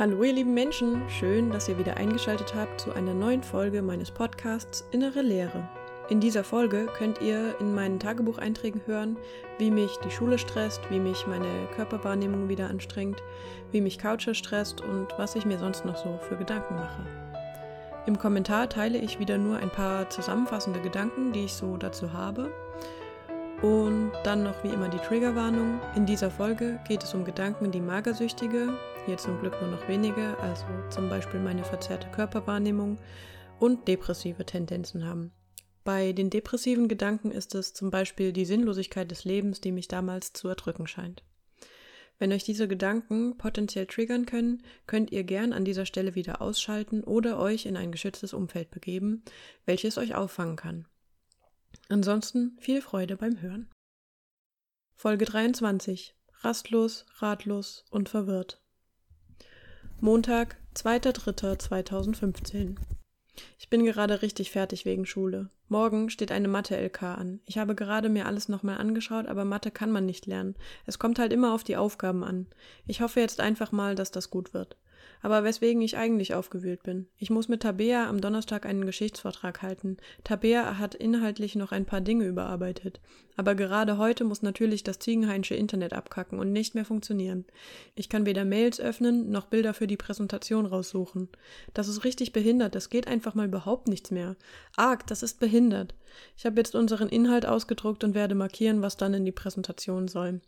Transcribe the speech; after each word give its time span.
Hallo 0.00 0.22
ihr 0.22 0.32
lieben 0.32 0.54
Menschen, 0.54 1.02
schön, 1.10 1.50
dass 1.50 1.68
ihr 1.68 1.76
wieder 1.76 1.98
eingeschaltet 1.98 2.54
habt 2.54 2.80
zu 2.80 2.90
einer 2.94 3.12
neuen 3.12 3.42
Folge 3.42 3.82
meines 3.82 4.10
Podcasts 4.10 4.82
Innere 4.92 5.20
Lehre. 5.20 5.68
In 6.08 6.20
dieser 6.20 6.42
Folge 6.42 6.86
könnt 6.96 7.20
ihr 7.20 7.54
in 7.60 7.74
meinen 7.74 8.00
Tagebucheinträgen 8.00 8.80
hören, 8.86 9.18
wie 9.58 9.70
mich 9.70 9.94
die 9.98 10.10
Schule 10.10 10.38
stresst, 10.38 10.80
wie 10.88 11.00
mich 11.00 11.26
meine 11.26 11.68
Körperwahrnehmung 11.76 12.48
wieder 12.48 12.70
anstrengt, 12.70 13.22
wie 13.72 13.82
mich 13.82 13.98
Coucher 13.98 14.32
stresst 14.32 14.80
und 14.80 15.08
was 15.18 15.36
ich 15.36 15.44
mir 15.44 15.58
sonst 15.58 15.84
noch 15.84 15.98
so 15.98 16.18
für 16.26 16.36
Gedanken 16.36 16.76
mache. 16.76 17.04
Im 18.06 18.16
Kommentar 18.16 18.70
teile 18.70 18.96
ich 18.96 19.18
wieder 19.18 19.36
nur 19.36 19.58
ein 19.58 19.68
paar 19.68 20.08
zusammenfassende 20.08 20.80
Gedanken, 20.80 21.34
die 21.34 21.44
ich 21.44 21.52
so 21.52 21.76
dazu 21.76 22.14
habe 22.14 22.50
und 23.62 24.12
dann 24.24 24.42
noch 24.44 24.64
wie 24.64 24.68
immer 24.68 24.88
die 24.88 24.98
Triggerwarnung. 24.98 25.78
In 25.94 26.06
dieser 26.06 26.30
Folge 26.30 26.80
geht 26.88 27.02
es 27.02 27.12
um 27.12 27.24
Gedanken, 27.24 27.70
die 27.70 27.80
Magersüchtige, 27.80 28.72
hier 29.06 29.18
zum 29.18 29.40
Glück 29.40 29.60
nur 29.60 29.70
noch 29.70 29.88
wenige, 29.88 30.38
also 30.38 30.64
zum 30.90 31.08
Beispiel 31.08 31.40
meine 31.40 31.64
verzerrte 31.64 32.08
Körperwahrnehmung 32.10 32.98
und 33.58 33.88
depressive 33.88 34.44
Tendenzen 34.44 35.06
haben. 35.06 35.32
Bei 35.84 36.12
den 36.12 36.30
depressiven 36.30 36.88
Gedanken 36.88 37.30
ist 37.30 37.54
es 37.54 37.72
zum 37.72 37.90
Beispiel 37.90 38.32
die 38.32 38.44
Sinnlosigkeit 38.44 39.10
des 39.10 39.24
Lebens, 39.24 39.60
die 39.60 39.72
mich 39.72 39.88
damals 39.88 40.32
zu 40.32 40.48
erdrücken 40.48 40.86
scheint. 40.86 41.24
Wenn 42.18 42.32
euch 42.32 42.44
diese 42.44 42.68
Gedanken 42.68 43.38
potenziell 43.38 43.86
triggern 43.86 44.26
können, 44.26 44.62
könnt 44.86 45.10
ihr 45.10 45.24
gern 45.24 45.54
an 45.54 45.64
dieser 45.64 45.86
Stelle 45.86 46.14
wieder 46.14 46.42
ausschalten 46.42 47.02
oder 47.02 47.38
euch 47.38 47.64
in 47.64 47.78
ein 47.78 47.92
geschütztes 47.92 48.34
Umfeld 48.34 48.70
begeben, 48.70 49.24
welches 49.64 49.96
euch 49.96 50.14
auffangen 50.14 50.56
kann. 50.56 50.86
Ansonsten 51.88 52.58
viel 52.60 52.82
Freude 52.82 53.16
beim 53.16 53.40
Hören. 53.40 53.70
Folge 54.94 55.24
23. 55.24 56.14
Rastlos, 56.42 57.06
ratlos 57.18 57.86
und 57.90 58.10
verwirrt. 58.10 58.59
Montag, 60.02 60.56
2.3.2015. 60.76 62.76
Ich 63.58 63.68
bin 63.68 63.84
gerade 63.84 64.22
richtig 64.22 64.50
fertig 64.50 64.86
wegen 64.86 65.04
Schule. 65.04 65.50
Morgen 65.68 66.08
steht 66.08 66.32
eine 66.32 66.48
Mathe-LK 66.48 67.02
an. 67.02 67.40
Ich 67.44 67.58
habe 67.58 67.74
gerade 67.74 68.08
mir 68.08 68.24
alles 68.24 68.48
nochmal 68.48 68.78
angeschaut, 68.78 69.26
aber 69.26 69.44
Mathe 69.44 69.70
kann 69.70 69.90
man 69.90 70.06
nicht 70.06 70.24
lernen. 70.24 70.54
Es 70.86 70.98
kommt 70.98 71.18
halt 71.18 71.34
immer 71.34 71.52
auf 71.52 71.64
die 71.64 71.76
Aufgaben 71.76 72.24
an. 72.24 72.46
Ich 72.86 73.02
hoffe 73.02 73.20
jetzt 73.20 73.40
einfach 73.40 73.72
mal, 73.72 73.94
dass 73.94 74.10
das 74.10 74.30
gut 74.30 74.54
wird 74.54 74.78
aber 75.22 75.44
weswegen 75.44 75.82
ich 75.82 75.96
eigentlich 75.96 76.34
aufgewühlt 76.34 76.82
bin. 76.82 77.06
Ich 77.18 77.30
muss 77.30 77.48
mit 77.48 77.62
Tabea 77.62 78.08
am 78.08 78.20
Donnerstag 78.20 78.66
einen 78.66 78.86
Geschichtsvortrag 78.86 79.62
halten. 79.62 79.96
Tabea 80.24 80.78
hat 80.78 80.94
inhaltlich 80.94 81.56
noch 81.56 81.72
ein 81.72 81.84
paar 81.84 82.00
Dinge 82.00 82.26
überarbeitet. 82.26 83.00
Aber 83.36 83.54
gerade 83.54 83.98
heute 83.98 84.24
muss 84.24 84.42
natürlich 84.42 84.82
das 84.82 84.98
Ziegenhainsche 84.98 85.54
Internet 85.54 85.92
abkacken 85.92 86.38
und 86.38 86.52
nicht 86.52 86.74
mehr 86.74 86.84
funktionieren. 86.84 87.46
Ich 87.94 88.08
kann 88.08 88.26
weder 88.26 88.44
Mails 88.44 88.80
öffnen, 88.80 89.30
noch 89.30 89.46
Bilder 89.46 89.74
für 89.74 89.86
die 89.86 89.96
Präsentation 89.96 90.66
raussuchen. 90.66 91.28
Das 91.74 91.88
ist 91.88 92.04
richtig 92.04 92.32
behindert, 92.32 92.74
das 92.74 92.90
geht 92.90 93.08
einfach 93.08 93.34
mal 93.34 93.46
überhaupt 93.46 93.88
nichts 93.88 94.10
mehr. 94.10 94.36
Arg, 94.76 95.06
das 95.06 95.22
ist 95.22 95.40
behindert. 95.40 95.94
Ich 96.36 96.44
habe 96.44 96.56
jetzt 96.56 96.74
unseren 96.74 97.08
Inhalt 97.08 97.46
ausgedruckt 97.46 98.04
und 98.04 98.14
werde 98.14 98.34
markieren, 98.34 98.82
was 98.82 98.96
dann 98.96 99.14
in 99.14 99.24
die 99.24 99.32
Präsentation 99.32 100.08
soll. 100.08 100.40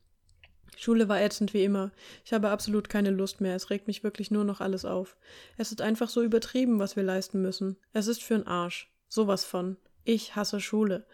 Schule 0.76 1.08
war 1.08 1.20
ätzend 1.20 1.54
wie 1.54 1.64
immer. 1.64 1.92
Ich 2.24 2.32
habe 2.32 2.50
absolut 2.50 2.88
keine 2.88 3.10
Lust 3.10 3.40
mehr. 3.40 3.54
Es 3.54 3.70
regt 3.70 3.86
mich 3.86 4.02
wirklich 4.02 4.30
nur 4.30 4.44
noch 4.44 4.60
alles 4.60 4.84
auf. 4.84 5.16
Es 5.56 5.70
ist 5.70 5.80
einfach 5.80 6.08
so 6.08 6.22
übertrieben, 6.22 6.78
was 6.78 6.96
wir 6.96 7.02
leisten 7.02 7.42
müssen. 7.42 7.76
Es 7.92 8.06
ist 8.06 8.22
für'n 8.22 8.46
Arsch. 8.46 8.90
Sowas 9.08 9.44
von. 9.44 9.76
Ich 10.04 10.34
hasse 10.34 10.60
Schule. 10.60 11.06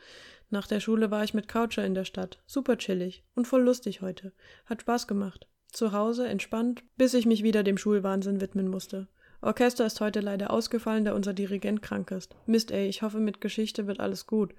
Nach 0.50 0.66
der 0.66 0.80
Schule 0.80 1.10
war 1.10 1.24
ich 1.24 1.34
mit 1.34 1.48
Coucher 1.48 1.84
in 1.84 1.94
der 1.94 2.04
Stadt. 2.04 2.38
Super 2.46 2.78
chillig 2.78 3.24
und 3.34 3.46
voll 3.46 3.62
lustig 3.62 4.00
heute. 4.00 4.32
Hat 4.66 4.82
Spaß 4.82 5.06
gemacht. 5.06 5.46
Zu 5.70 5.92
Hause 5.92 6.26
entspannt, 6.26 6.82
bis 6.96 7.12
ich 7.12 7.26
mich 7.26 7.42
wieder 7.42 7.62
dem 7.62 7.76
Schulwahnsinn 7.76 8.40
widmen 8.40 8.68
musste. 8.68 9.08
Orchester 9.40 9.86
ist 9.86 10.00
heute 10.00 10.20
leider 10.20 10.50
ausgefallen, 10.50 11.04
da 11.04 11.12
unser 11.12 11.32
Dirigent 11.34 11.82
krank 11.82 12.10
ist. 12.10 12.34
Mist, 12.46 12.70
ey, 12.70 12.88
ich 12.88 13.02
hoffe, 13.02 13.18
mit 13.18 13.40
Geschichte 13.40 13.86
wird 13.86 14.00
alles 14.00 14.26
gut. 14.26 14.54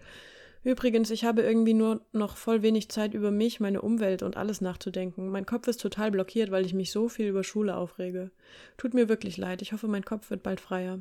Übrigens, 0.64 1.10
ich 1.10 1.24
habe 1.24 1.42
irgendwie 1.42 1.74
nur 1.74 2.02
noch 2.12 2.36
voll 2.36 2.62
wenig 2.62 2.90
Zeit 2.90 3.14
über 3.14 3.32
mich, 3.32 3.60
meine 3.60 3.82
Umwelt 3.82 4.24
und 4.24 4.36
alles 4.36 4.60
nachzudenken. 4.60 5.30
Mein 5.30 5.46
Kopf 5.46 5.68
ist 5.68 5.80
total 5.80 6.12
blockiert, 6.12 6.52
weil 6.52 6.66
ich 6.66 6.74
mich 6.74 6.92
so 6.92 7.08
viel 7.08 7.28
über 7.28 7.44
Schule 7.46 7.78
aufrege. 7.78 8.32
Tut 8.78 8.94
mir 8.94 9.08
wirklich 9.08 9.38
leid, 9.38 9.62
ich 9.62 9.72
hoffe, 9.72 9.88
mein 9.88 10.04
Kopf 10.04 10.30
wird 10.30 10.44
bald 10.44 10.60
freier. 10.60 11.00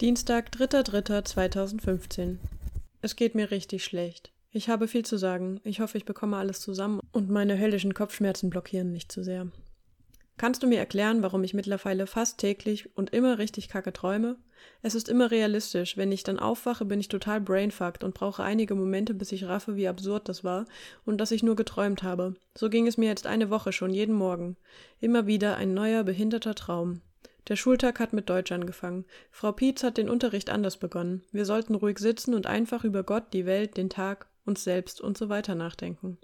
Dienstag, 0.00 0.50
3.3.2015. 0.50 2.38
Es 3.02 3.16
geht 3.16 3.34
mir 3.34 3.50
richtig 3.50 3.84
schlecht. 3.84 4.32
Ich 4.50 4.68
habe 4.68 4.88
viel 4.88 5.04
zu 5.04 5.16
sagen. 5.16 5.60
Ich 5.62 5.80
hoffe, 5.80 5.96
ich 5.96 6.04
bekomme 6.04 6.38
alles 6.38 6.60
zusammen 6.60 7.00
und 7.12 7.30
meine 7.30 7.58
höllischen 7.58 7.94
Kopfschmerzen 7.94 8.50
blockieren 8.50 8.92
nicht 8.92 9.12
zu 9.12 9.22
sehr. 9.22 9.46
Kannst 10.38 10.62
du 10.62 10.66
mir 10.66 10.78
erklären, 10.78 11.22
warum 11.22 11.44
ich 11.44 11.54
mittlerweile 11.54 12.06
fast 12.06 12.38
täglich 12.38 12.96
und 12.96 13.10
immer 13.10 13.38
richtig 13.38 13.68
kacke 13.68 13.92
träume? 13.92 14.38
Es 14.82 14.94
ist 14.94 15.08
immer 15.08 15.30
realistisch. 15.30 15.96
Wenn 15.96 16.12
ich 16.12 16.22
dann 16.22 16.38
aufwache, 16.38 16.84
bin 16.84 17.00
ich 17.00 17.08
total 17.08 17.40
brainfucked 17.40 18.04
und 18.04 18.14
brauche 18.14 18.42
einige 18.42 18.74
Momente, 18.74 19.14
bis 19.14 19.32
ich 19.32 19.44
raffe, 19.44 19.76
wie 19.76 19.88
absurd 19.88 20.28
das 20.28 20.44
war 20.44 20.64
und 21.04 21.18
dass 21.18 21.30
ich 21.30 21.42
nur 21.42 21.56
geträumt 21.56 22.02
habe. 22.02 22.34
So 22.56 22.70
ging 22.70 22.86
es 22.86 22.96
mir 22.96 23.08
jetzt 23.08 23.26
eine 23.26 23.50
Woche 23.50 23.72
schon, 23.72 23.90
jeden 23.90 24.14
Morgen. 24.14 24.56
Immer 25.00 25.26
wieder 25.26 25.56
ein 25.56 25.74
neuer, 25.74 26.04
behinderter 26.04 26.54
Traum. 26.54 27.02
Der 27.48 27.56
Schultag 27.56 28.00
hat 28.00 28.12
mit 28.12 28.30
Deutsch 28.30 28.52
angefangen. 28.52 29.04
Frau 29.30 29.52
Pietz 29.52 29.82
hat 29.82 29.96
den 29.96 30.08
Unterricht 30.08 30.50
anders 30.50 30.76
begonnen. 30.76 31.22
Wir 31.32 31.44
sollten 31.44 31.74
ruhig 31.74 31.98
sitzen 31.98 32.34
und 32.34 32.46
einfach 32.46 32.84
über 32.84 33.02
Gott, 33.02 33.32
die 33.32 33.46
Welt, 33.46 33.76
den 33.76 33.90
Tag, 33.90 34.28
uns 34.44 34.64
selbst 34.64 35.00
und 35.00 35.18
so 35.18 35.28
weiter 35.28 35.54
nachdenken. 35.54 36.18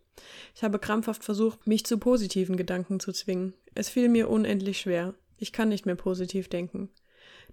Ich 0.55 0.63
habe 0.63 0.79
krampfhaft 0.79 1.25
versucht, 1.25 1.67
mich 1.67 1.85
zu 1.85 1.99
positiven 1.99 2.57
Gedanken 2.57 3.01
zu 3.01 3.13
zwingen. 3.13 3.55
Es 3.75 3.89
fiel 3.89 4.09
mir 4.09 4.31
unendlich 4.31 4.79
schwer. 4.79 5.15
Ich 5.39 5.53
kann 5.53 5.69
nicht 5.69 5.87
mehr 5.87 5.97
positiv 5.97 6.49
denken. 6.49 6.91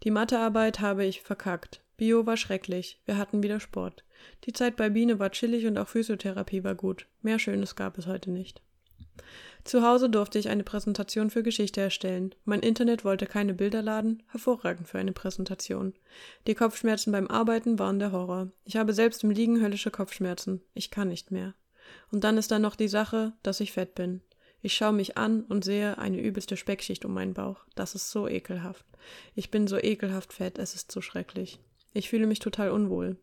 Die 0.02 0.12
Mathearbeit 0.12 0.80
habe 0.80 1.06
ich 1.06 1.22
verkackt. 1.22 1.82
Bio 1.98 2.26
war 2.26 2.38
schrecklich. 2.38 3.00
Wir 3.06 3.18
hatten 3.18 3.44
wieder 3.44 3.60
Sport. 3.60 4.04
Die 4.46 4.54
Zeit 4.54 4.76
bei 4.76 4.90
Biene 4.90 5.20
war 5.20 5.30
chillig 5.32 5.66
und 5.68 5.78
auch 5.78 5.88
Physiotherapie 5.88 6.64
war 6.64 6.76
gut. 6.76 7.08
Mehr 7.22 7.40
Schönes 7.40 7.76
gab 7.76 7.98
es 7.98 8.08
heute 8.08 8.32
nicht. 8.32 8.62
Zu 9.64 9.82
Hause 9.82 10.10
durfte 10.10 10.40
ich 10.40 10.50
eine 10.50 10.64
Präsentation 10.64 11.30
für 11.30 11.44
Geschichte 11.44 11.80
erstellen. 11.80 12.36
Mein 12.44 12.60
Internet 12.60 13.06
wollte 13.06 13.28
keine 13.28 13.54
Bilder 13.54 13.82
laden, 13.82 14.24
hervorragend 14.28 14.88
für 14.88 15.00
eine 15.00 15.14
Präsentation. 15.14 15.94
Die 16.48 16.56
Kopfschmerzen 16.56 17.12
beim 17.14 17.28
Arbeiten 17.28 17.80
waren 17.80 18.00
der 18.00 18.12
Horror. 18.12 18.52
Ich 18.66 18.76
habe 18.76 18.94
selbst 18.94 19.24
im 19.24 19.30
Liegen 19.30 19.62
höllische 19.62 19.92
Kopfschmerzen. 19.92 20.62
Ich 20.74 20.92
kann 20.92 21.08
nicht 21.08 21.32
mehr. 21.32 21.54
Und 22.12 22.26
dann 22.26 22.38
ist 22.38 22.52
da 22.52 22.60
noch 22.60 22.76
die 22.76 22.90
Sache, 22.90 23.34
dass 23.42 23.62
ich 23.62 23.72
fett 23.72 23.96
bin. 23.96 24.22
Ich 24.66 24.76
schaue 24.76 24.94
mich 24.94 25.18
an 25.18 25.44
und 25.44 25.66
sehe 25.66 25.98
eine 25.98 26.22
übelste 26.22 26.56
Speckschicht 26.56 27.04
um 27.04 27.14
meinen 27.14 27.34
Bauch. 27.34 27.66
Das 27.76 27.96
ist 27.96 28.10
so 28.10 28.30
ekelhaft. 28.30 28.86
Ich 29.36 29.52
bin 29.52 29.68
so 29.68 29.78
ekelhaft 29.78 30.32
fett, 30.32 30.58
es 30.58 30.74
ist 30.74 30.90
so 30.90 31.02
schrecklich. 31.02 31.60
Ich 31.94 32.10
fühle 32.10 32.28
mich 32.28 32.40
total 32.40 32.72
unwohl. 32.72 33.18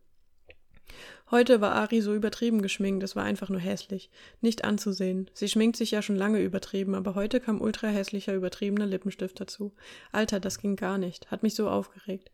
Heute 1.31 1.61
war 1.61 1.73
Ari 1.73 2.01
so 2.01 2.15
übertrieben 2.15 2.61
geschminkt, 2.61 3.03
es 3.05 3.15
war 3.15 3.25
einfach 3.25 3.49
nur 3.49 3.61
hässlich. 3.61 4.11
Nicht 4.41 4.65
anzusehen. 4.65 5.31
Sie 5.33 5.49
schminkt 5.49 5.77
sich 5.77 5.93
ja 5.93 6.03
schon 6.03 6.17
lange 6.17 6.41
übertrieben, 6.41 6.95
aber 6.95 7.15
heute 7.15 7.39
kam 7.39 7.61
ultra 7.61 7.87
hässlicher, 7.87 8.35
übertriebener 8.35 8.87
Lippenstift 8.87 9.41
dazu. 9.41 9.73
Alter, 10.11 10.41
das 10.41 10.59
ging 10.59 10.75
gar 10.77 10.99
nicht. 10.99 11.31
Hat 11.31 11.43
mich 11.43 11.55
so 11.55 11.69
aufgeregt. 11.69 12.33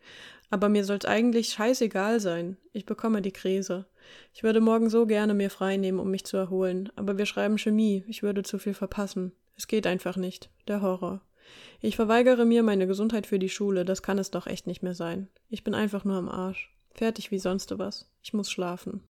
Aber 0.49 0.69
mir 0.69 0.85
soll's 0.85 1.05
eigentlich 1.05 1.49
scheißegal 1.49 2.21
sein. 2.21 2.57
Ich 2.73 2.87
bekomme 2.87 3.21
die 3.21 3.33
Krise. 3.33 3.87
Ich 4.33 4.43
würde 4.43 4.61
morgen 4.61 4.89
so 4.89 5.07
gerne 5.07 5.35
mir 5.35 5.51
frei 5.51 5.77
nehmen, 5.77 5.99
um 5.99 6.11
mich 6.11 6.25
zu 6.25 6.37
erholen, 6.37 6.91
aber 6.97 7.19
wir 7.19 7.27
schreiben 7.27 7.59
Chemie, 7.59 8.05
ich 8.07 8.23
würde 8.23 8.43
zu 8.43 8.59
viel 8.59 8.75
verpassen. 8.75 9.33
Es 9.57 9.67
geht 9.67 9.87
einfach 9.87 10.17
nicht. 10.17 10.51
Der 10.69 10.83
Horror. 10.83 11.21
Ich 11.81 11.97
verweigere 11.97 12.45
mir 12.45 12.63
meine 12.63 12.87
Gesundheit 12.87 13.27
für 13.27 13.39
die 13.39 13.49
Schule, 13.49 13.85
das 13.85 14.03
kann 14.03 14.19
es 14.19 14.31
doch 14.31 14.47
echt 14.47 14.67
nicht 14.67 14.83
mehr 14.83 14.95
sein. 14.95 15.29
Ich 15.49 15.65
bin 15.65 15.75
einfach 15.75 16.05
nur 16.05 16.17
am 16.17 16.29
Arsch. 16.29 16.76
Fertig 16.97 17.31
wie 17.31 17.39
sonst 17.39 17.79
was. 17.79 18.09
Ich 18.23 18.33
muss 18.33 18.51
schlafen. 18.51 19.03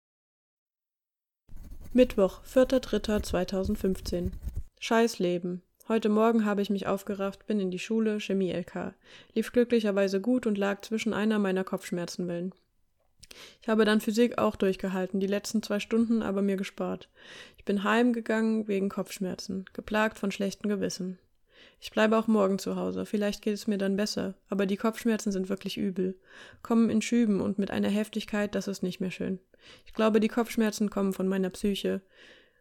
Mittwoch, 1.93 2.43
4.3.2015. 2.45 4.33
Scheiß 4.81 5.21
Leben. 5.21 5.63
Heute 5.87 6.09
Morgen 6.09 6.45
habe 6.45 6.63
ich 6.63 6.69
mich 6.69 6.89
aufgerafft, 6.89 7.47
bin 7.47 7.61
in 7.61 7.71
die 7.71 7.79
Schule, 7.79 8.19
Chemie-LK. 8.19 8.95
Lief 9.35 9.53
glücklicherweise 9.53 10.21
gut 10.21 10.47
und 10.47 10.59
lag 10.59 10.81
zwischen 10.81 11.15
einer 11.15 11.39
meiner 11.39 11.63
Kopfschmerzenwellen. 11.63 12.53
Ich 13.63 13.69
habe 13.69 13.85
dann 13.85 14.01
Physik 14.01 14.39
auch 14.39 14.57
durchgehalten, 14.57 15.21
die 15.21 15.29
letzten 15.29 15.63
zwei 15.63 15.79
Stunden 15.79 16.23
aber 16.23 16.43
mir 16.43 16.57
gespart. 16.57 17.09
Ich 17.57 17.65
bin 17.65 17.85
heimgegangen 17.85 18.67
wegen 18.67 18.89
Kopfschmerzen, 18.89 19.65
geplagt 19.75 20.19
von 20.19 20.33
schlechten 20.33 20.69
Gewissen. 20.69 21.21
Ich 21.79 21.91
bleibe 21.91 22.17
auch 22.17 22.27
morgen 22.27 22.59
zu 22.59 22.77
Hause, 22.77 23.05
vielleicht 23.05 23.43
geht 23.43 23.55
es 23.55 23.67
mir 23.67 23.79
dann 23.79 23.97
besser, 23.97 24.35
aber 24.49 24.67
die 24.67 24.77
Kopfschmerzen 24.77 25.31
sind 25.31 25.49
wirklich 25.49 25.77
übel, 25.77 26.19
kommen 26.63 26.91
in 26.91 27.03
Schüben 27.03 27.41
und 27.41 27.59
mit 27.59 27.71
einer 27.71 27.91
Heftigkeit, 27.91 28.55
das 28.55 28.67
ist 28.67 28.83
nicht 28.83 29.01
mehr 29.01 29.11
schön. 29.11 29.39
Ich 29.85 29.93
glaube, 29.93 30.21
die 30.21 30.29
Kopfschmerzen 30.29 30.91
kommen 30.91 31.13
von 31.13 31.29
meiner 31.29 31.51
Psyche. 31.51 32.01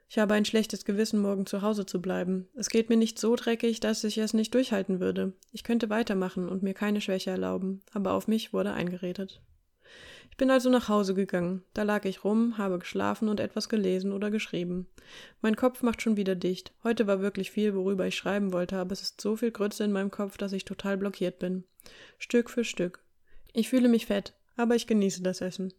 Ich 0.08 0.20
habe 0.20 0.34
ein 0.34 0.46
schlechtes 0.46 0.86
Gewissen, 0.86 1.20
morgen 1.20 1.46
zu 1.46 1.62
Hause 1.62 1.86
zu 1.86 2.02
bleiben. 2.02 2.48
Es 2.56 2.70
geht 2.70 2.90
mir 2.90 2.98
nicht 2.98 3.18
so 3.18 3.36
dreckig, 3.36 3.80
dass 3.80 4.04
ich 4.04 4.18
es 4.18 4.34
nicht 4.34 4.54
durchhalten 4.54 5.00
würde. 5.00 5.34
Ich 5.52 5.64
könnte 5.64 5.90
weitermachen 5.90 6.48
und 6.48 6.62
mir 6.62 6.74
keine 6.74 7.02
Schwäche 7.02 7.32
erlauben, 7.32 7.82
aber 7.94 8.14
auf 8.14 8.28
mich 8.28 8.54
wurde 8.54 8.74
eingeredet. 8.74 9.42
Ich 10.30 10.38
bin 10.38 10.52
also 10.52 10.70
nach 10.70 10.90
Hause 10.90 11.14
gegangen. 11.14 11.64
Da 11.74 11.84
lag 11.84 12.06
ich 12.06 12.24
rum, 12.24 12.58
habe 12.58 12.80
geschlafen 12.80 13.30
und 13.30 13.40
etwas 13.40 13.70
gelesen 13.70 14.12
oder 14.12 14.32
geschrieben. 14.32 14.88
Mein 15.42 15.56
Kopf 15.56 15.82
macht 15.82 16.02
schon 16.02 16.18
wieder 16.18 16.36
dicht. 16.36 16.74
Heute 16.84 17.08
war 17.08 17.22
wirklich 17.22 17.52
viel, 17.52 17.74
worüber 17.74 18.06
ich 18.06 18.16
schreiben 18.16 18.52
wollte, 18.52 18.78
aber 18.78 18.92
es 18.92 19.02
ist 19.02 19.22
so 19.22 19.36
viel 19.36 19.52
Grütze 19.52 19.84
in 19.84 19.92
meinem 19.92 20.12
Kopf, 20.12 20.38
dass 20.38 20.54
ich 20.54 20.66
total 20.66 20.98
blockiert 20.98 21.40
bin. 21.40 21.64
Stück 22.18 22.50
für 22.50 22.64
Stück. 22.64 23.04
Ich 23.54 23.70
fühle 23.70 23.88
mich 23.88 24.08
fett, 24.08 24.34
aber 24.58 24.76
ich 24.76 24.88
genieße 24.88 25.24
das 25.24 25.42
Essen. 25.42 25.74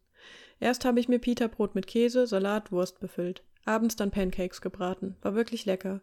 Erst 0.58 0.84
habe 0.84 1.00
ich 1.00 1.08
mir 1.08 1.18
Pita-Brot 1.18 1.74
mit 1.74 1.86
Käse, 1.86 2.26
Salat, 2.26 2.72
Wurst 2.72 3.00
befüllt. 3.00 3.42
Abends 3.66 3.96
dann 3.96 4.10
Pancakes 4.10 4.60
gebraten. 4.60 5.16
War 5.22 5.34
wirklich 5.34 5.66
lecker. 5.66 6.00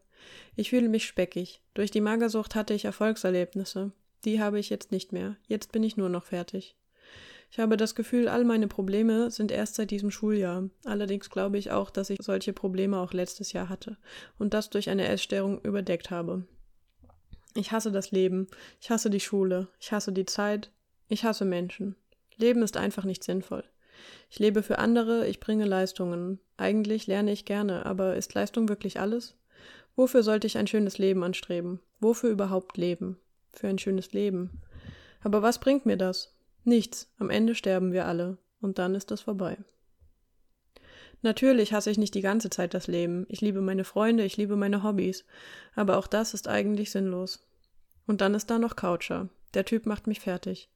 Ich 0.56 0.70
fühle 0.70 0.90
mich 0.90 1.06
speckig. 1.06 1.62
Durch 1.74 1.92
die 1.92 2.02
Magersucht 2.02 2.56
hatte 2.56 2.74
ich 2.74 2.86
Erfolgserlebnisse. 2.86 3.92
Die 4.26 4.42
habe 4.42 4.60
ich 4.60 4.70
jetzt 4.70 4.92
nicht 4.92 5.12
mehr. 5.12 5.38
Jetzt 5.48 5.72
bin 5.72 5.84
ich 5.84 5.98
nur 5.98 6.10
noch 6.10 6.26
fertig. 6.26 6.76
Ich 7.54 7.60
habe 7.60 7.78
das 7.78 7.94
Gefühl, 7.94 8.30
all 8.30 8.46
meine 8.46 8.68
Probleme 8.68 9.30
sind 9.30 9.52
erst 9.52 9.76
seit 9.76 9.92
diesem 9.92 10.10
Schuljahr. 10.10 10.72
Allerdings 10.86 11.30
glaube 11.30 11.60
ich 11.60 11.70
auch, 11.70 11.92
dass 11.92 12.10
ich 12.10 12.18
solche 12.20 12.52
Probleme 12.52 12.98
auch 12.98 13.14
letztes 13.14 13.54
Jahr 13.54 13.70
hatte 13.70 13.98
und 14.40 14.56
das 14.56 14.72
durch 14.72 14.90
eine 14.90 15.08
Essstörung 15.08 15.62
überdeckt 15.62 16.10
habe. 16.10 16.48
Ich 17.54 17.72
hasse 17.72 17.92
das 17.92 18.10
Leben, 18.10 18.48
ich 18.82 18.90
hasse 18.90 19.12
die 19.12 19.20
Schule, 19.20 19.68
ich 19.80 19.92
hasse 19.92 20.12
die 20.12 20.26
Zeit, 20.26 20.72
ich 21.10 21.26
hasse 21.26 21.46
Menschen. 21.46 21.96
Leben 22.38 22.64
ist 22.64 22.76
einfach 22.76 23.04
nicht 23.04 23.24
sinnvoll. 23.24 23.64
Ich 24.32 24.40
lebe 24.40 24.64
für 24.64 24.80
andere, 24.80 25.28
ich 25.28 25.40
bringe 25.40 25.66
Leistungen. 25.66 26.40
Eigentlich 26.58 27.06
lerne 27.06 27.32
ich 27.32 27.46
gerne, 27.46 27.86
aber 27.86 28.16
ist 28.16 28.34
Leistung 28.34 28.68
wirklich 28.68 29.00
alles? 29.00 29.36
Wofür 29.96 30.24
sollte 30.24 30.48
ich 30.48 30.58
ein 30.58 30.66
schönes 30.66 30.98
Leben 30.98 31.24
anstreben? 31.24 31.82
Wofür 32.00 32.32
überhaupt 32.32 32.78
leben? 32.78 33.20
Für 33.52 33.68
ein 33.68 33.78
schönes 33.78 34.12
Leben. 34.12 34.50
Aber 35.22 35.44
was 35.44 35.60
bringt 35.60 35.86
mir 35.86 35.98
das? 35.98 36.33
Nichts, 36.64 37.12
am 37.18 37.30
Ende 37.30 37.56
sterben 37.56 37.92
wir 37.92 38.06
alle, 38.06 38.38
und 38.62 38.80
dann 38.80 38.96
ist 38.96 39.12
es 39.12 39.22
vorbei. 39.22 39.58
Natürlich 41.24 41.72
hasse 41.72 41.90
ich 41.90 41.98
nicht 41.98 42.16
die 42.16 42.22
ganze 42.22 42.50
Zeit 42.50 42.74
das 42.74 42.88
Leben. 42.88 43.26
Ich 43.30 43.40
liebe 43.40 43.62
meine 43.62 43.86
Freunde, 43.86 44.26
ich 44.26 44.36
liebe 44.36 44.58
meine 44.58 44.84
Hobbys. 44.84 45.24
Aber 45.74 45.98
auch 45.98 46.08
das 46.08 46.34
ist 46.34 46.50
eigentlich 46.50 46.92
sinnlos. 46.92 47.48
Und 48.06 48.20
dann 48.20 48.36
ist 48.36 48.50
da 48.50 48.60
noch 48.60 48.76
Coucher. 48.76 49.30
Der 49.54 49.64
Typ 49.64 49.86
macht 49.86 50.06
mich 50.06 50.20
fertig. 50.20 50.70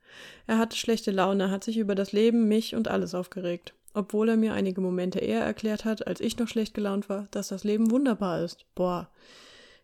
Er 0.46 0.58
hatte 0.58 0.78
schlechte 0.78 1.12
Laune, 1.12 1.52
hat 1.52 1.66
sich 1.66 1.78
über 1.78 1.96
das 1.96 2.14
Leben, 2.14 2.48
mich 2.48 2.76
und 2.76 2.88
alles 2.88 3.14
aufgeregt. 3.14 3.74
Obwohl 3.94 4.30
er 4.30 4.38
mir 4.38 4.54
einige 4.54 4.80
Momente 4.80 5.20
eher 5.20 5.42
erklärt 5.42 5.84
hat, 5.84 6.08
als 6.08 6.22
ich 6.22 6.38
noch 6.38 6.48
schlecht 6.48 6.74
gelaunt 6.74 7.10
war, 7.10 7.28
dass 7.32 7.50
das 7.50 7.66
Leben 7.66 7.92
wunderbar 7.92 8.42
ist. 8.42 8.66
Boah. 8.74 9.10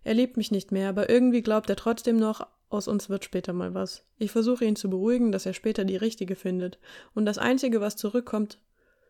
Er 0.06 0.14
liebt 0.14 0.38
mich 0.38 0.52
nicht 0.52 0.72
mehr, 0.72 0.88
aber 0.90 1.10
irgendwie 1.10 1.42
glaubt 1.42 1.70
er 1.70 1.76
trotzdem 1.76 2.18
noch, 2.18 2.48
aus 2.74 2.88
uns 2.88 3.10
wird 3.10 3.24
später 3.24 3.54
mal 3.54 3.74
was. 3.74 4.06
Ich 4.18 4.32
versuche 4.32 4.66
ihn 4.66 4.76
zu 4.76 4.90
beruhigen, 4.90 5.32
dass 5.32 5.46
er 5.46 5.54
später 5.54 5.86
die 5.86 5.96
richtige 5.96 6.36
findet. 6.36 6.80
Und 7.14 7.26
das 7.26 7.38
Einzige, 7.38 7.82
was 7.82 7.96
zurückkommt, 7.96 8.60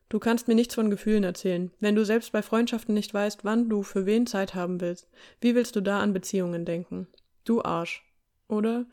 du 0.09 0.19
kannst 0.19 0.47
mir 0.47 0.55
nichts 0.55 0.75
von 0.75 0.89
Gefühlen 0.89 1.23
erzählen. 1.23 1.71
Wenn 1.79 1.95
du 1.95 2.05
selbst 2.05 2.31
bei 2.31 2.41
Freundschaften 2.41 2.93
nicht 2.93 3.13
weißt, 3.13 3.43
wann 3.43 3.69
du 3.69 3.83
für 3.83 4.05
wen 4.05 4.27
Zeit 4.27 4.55
haben 4.55 4.81
willst, 4.81 5.09
wie 5.41 5.55
willst 5.55 5.75
du 5.75 5.81
da 5.81 5.99
an 5.99 6.13
Beziehungen 6.13 6.65
denken? 6.65 7.07
Du 7.45 7.61
Arsch. 7.61 8.03
Oder? 8.47 8.85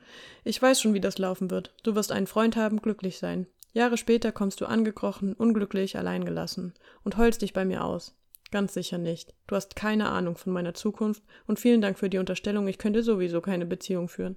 Ich 0.44 0.60
weiß 0.60 0.80
schon, 0.80 0.94
wie 0.94 1.00
das 1.00 1.18
laufen 1.18 1.50
wird. 1.50 1.74
Du 1.82 1.94
wirst 1.94 2.12
einen 2.12 2.26
Freund 2.26 2.56
haben, 2.56 2.80
glücklich 2.80 3.18
sein. 3.18 3.46
Jahre 3.72 3.96
später 3.96 4.32
kommst 4.32 4.60
du 4.60 4.66
angekrochen, 4.66 5.34
unglücklich, 5.34 5.96
alleingelassen 5.96 6.74
und 7.04 7.16
heulst 7.16 7.42
dich 7.42 7.52
bei 7.52 7.64
mir 7.64 7.84
aus. 7.84 8.16
Ganz 8.50 8.74
sicher 8.74 8.98
nicht. 8.98 9.34
Du 9.46 9.54
hast 9.54 9.76
keine 9.76 10.08
Ahnung 10.08 10.36
von 10.36 10.52
meiner 10.52 10.74
Zukunft 10.74 11.22
und 11.46 11.60
vielen 11.60 11.80
Dank 11.80 11.98
für 11.98 12.10
die 12.10 12.18
Unterstellung, 12.18 12.66
ich 12.66 12.78
könnte 12.78 13.02
sowieso 13.02 13.40
keine 13.40 13.66
Beziehung 13.66 14.08
führen. 14.08 14.36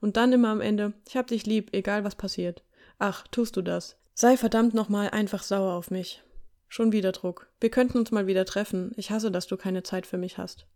Und 0.00 0.16
dann 0.16 0.32
immer 0.32 0.48
am 0.48 0.60
Ende, 0.60 0.94
ich 1.06 1.16
hab 1.16 1.26
dich 1.26 1.44
lieb, 1.44 1.70
egal 1.72 2.04
was 2.04 2.14
passiert. 2.14 2.62
Ach, 2.98 3.26
tust 3.28 3.56
du 3.56 3.62
das. 3.62 3.96
Sei 4.14 4.36
verdammt 4.36 4.74
nochmal 4.74 5.10
einfach 5.10 5.42
sauer 5.42 5.72
auf 5.72 5.90
mich. 5.90 6.22
Schon 6.68 6.92
wieder 6.92 7.12
Druck. 7.12 7.48
Wir 7.60 7.70
könnten 7.70 7.98
uns 7.98 8.10
mal 8.10 8.26
wieder 8.26 8.46
treffen. 8.46 8.92
Ich 8.96 9.10
hasse, 9.10 9.30
dass 9.30 9.46
du 9.46 9.56
keine 9.56 9.82
Zeit 9.82 10.06
für 10.06 10.18
mich 10.18 10.38
hast. 10.38 10.66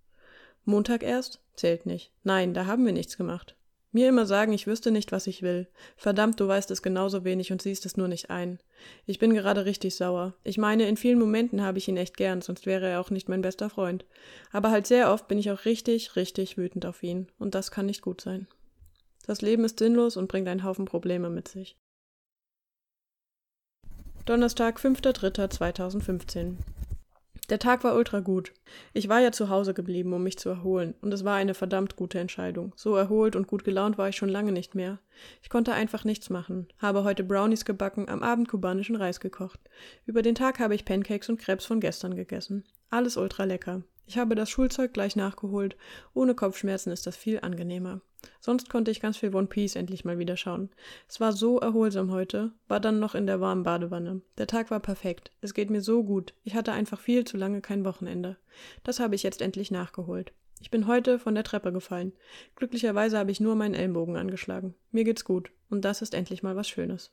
Montag 0.64 1.02
erst? 1.02 1.40
Zählt 1.54 1.86
nicht. 1.86 2.12
Nein, 2.22 2.52
da 2.52 2.66
haben 2.66 2.84
wir 2.84 2.92
nichts 2.92 3.16
gemacht. 3.16 3.56
Mir 3.92 4.08
immer 4.08 4.26
sagen, 4.26 4.52
ich 4.52 4.66
wüsste 4.66 4.90
nicht, 4.90 5.12
was 5.12 5.26
ich 5.26 5.42
will. 5.42 5.68
Verdammt, 5.96 6.38
du 6.40 6.48
weißt 6.48 6.70
es 6.70 6.82
genauso 6.82 7.24
wenig 7.24 7.52
und 7.52 7.62
siehst 7.62 7.86
es 7.86 7.96
nur 7.96 8.08
nicht 8.08 8.30
ein. 8.30 8.58
Ich 9.06 9.18
bin 9.18 9.32
gerade 9.32 9.64
richtig 9.64 9.96
sauer. 9.96 10.34
Ich 10.44 10.58
meine, 10.58 10.88
in 10.88 10.96
vielen 10.96 11.18
Momenten 11.18 11.62
habe 11.62 11.78
ich 11.78 11.88
ihn 11.88 11.96
echt 11.96 12.16
gern, 12.16 12.42
sonst 12.42 12.66
wäre 12.66 12.88
er 12.88 13.00
auch 13.00 13.10
nicht 13.10 13.28
mein 13.28 13.42
bester 13.42 13.70
Freund. 13.70 14.04
Aber 14.52 14.70
halt 14.70 14.86
sehr 14.86 15.12
oft 15.12 15.28
bin 15.28 15.38
ich 15.38 15.50
auch 15.50 15.64
richtig, 15.64 16.16
richtig 16.16 16.58
wütend 16.58 16.84
auf 16.84 17.02
ihn. 17.02 17.28
Und 17.38 17.54
das 17.54 17.70
kann 17.70 17.86
nicht 17.86 18.02
gut 18.02 18.20
sein. 18.20 18.46
Das 19.26 19.40
Leben 19.40 19.64
ist 19.64 19.78
sinnlos 19.78 20.16
und 20.16 20.28
bringt 20.28 20.48
einen 20.48 20.64
Haufen 20.64 20.84
Probleme 20.84 21.30
mit 21.30 21.48
sich. 21.48 21.76
Donnerstag, 24.26 24.78
5.3.2015 24.78 26.56
der 27.50 27.58
Tag 27.58 27.84
war 27.84 27.94
ultra 27.94 28.20
gut. 28.20 28.52
Ich 28.92 29.08
war 29.08 29.20
ja 29.20 29.32
zu 29.32 29.48
Hause 29.48 29.74
geblieben, 29.74 30.12
um 30.12 30.22
mich 30.22 30.38
zu 30.38 30.48
erholen, 30.48 30.94
und 31.00 31.12
es 31.12 31.24
war 31.24 31.36
eine 31.36 31.54
verdammt 31.54 31.96
gute 31.96 32.18
Entscheidung. 32.18 32.72
So 32.76 32.94
erholt 32.96 33.36
und 33.36 33.46
gut 33.46 33.64
gelaunt 33.64 33.98
war 33.98 34.08
ich 34.08 34.16
schon 34.16 34.28
lange 34.28 34.52
nicht 34.52 34.74
mehr. 34.74 34.98
Ich 35.42 35.50
konnte 35.50 35.72
einfach 35.72 36.04
nichts 36.04 36.30
machen, 36.30 36.68
habe 36.78 37.04
heute 37.04 37.24
Brownies 37.24 37.64
gebacken, 37.64 38.08
am 38.08 38.22
Abend 38.22 38.48
kubanischen 38.48 38.96
Reis 38.96 39.20
gekocht. 39.20 39.60
Über 40.04 40.22
den 40.22 40.34
Tag 40.34 40.58
habe 40.58 40.74
ich 40.74 40.84
Pancakes 40.84 41.28
und 41.28 41.38
Krebs 41.38 41.64
von 41.64 41.80
gestern 41.80 42.16
gegessen. 42.16 42.64
Alles 42.90 43.16
ultra 43.16 43.44
lecker. 43.44 43.82
Ich 44.06 44.18
habe 44.18 44.36
das 44.36 44.48
Schulzeug 44.48 44.92
gleich 44.94 45.16
nachgeholt. 45.16 45.76
Ohne 46.14 46.34
Kopfschmerzen 46.34 46.92
ist 46.92 47.06
das 47.06 47.16
viel 47.16 47.40
angenehmer. 47.40 48.00
Sonst 48.40 48.70
konnte 48.70 48.90
ich 48.90 49.00
ganz 49.00 49.16
viel 49.16 49.34
One 49.34 49.48
Piece 49.48 49.74
endlich 49.76 50.04
mal 50.04 50.18
wieder 50.18 50.36
schauen. 50.36 50.70
Es 51.08 51.20
war 51.20 51.32
so 51.32 51.58
erholsam 51.58 52.12
heute, 52.12 52.52
war 52.68 52.78
dann 52.80 53.00
noch 53.00 53.14
in 53.16 53.26
der 53.26 53.40
warmen 53.40 53.64
Badewanne. 53.64 54.22
Der 54.38 54.46
Tag 54.46 54.70
war 54.70 54.80
perfekt. 54.80 55.32
Es 55.40 55.54
geht 55.54 55.70
mir 55.70 55.80
so 55.80 56.04
gut. 56.04 56.34
Ich 56.44 56.54
hatte 56.54 56.72
einfach 56.72 57.00
viel 57.00 57.24
zu 57.24 57.36
lange 57.36 57.60
kein 57.60 57.84
Wochenende. 57.84 58.36
Das 58.84 59.00
habe 59.00 59.16
ich 59.16 59.24
jetzt 59.24 59.42
endlich 59.42 59.70
nachgeholt. 59.72 60.32
Ich 60.60 60.70
bin 60.70 60.86
heute 60.86 61.18
von 61.18 61.34
der 61.34 61.44
Treppe 61.44 61.72
gefallen. 61.72 62.12
Glücklicherweise 62.54 63.18
habe 63.18 63.32
ich 63.32 63.40
nur 63.40 63.56
meinen 63.56 63.74
Ellenbogen 63.74 64.16
angeschlagen. 64.16 64.74
Mir 64.90 65.04
geht's 65.04 65.24
gut. 65.24 65.50
Und 65.68 65.84
das 65.84 66.00
ist 66.00 66.14
endlich 66.14 66.44
mal 66.44 66.56
was 66.56 66.68
Schönes. 66.68 67.12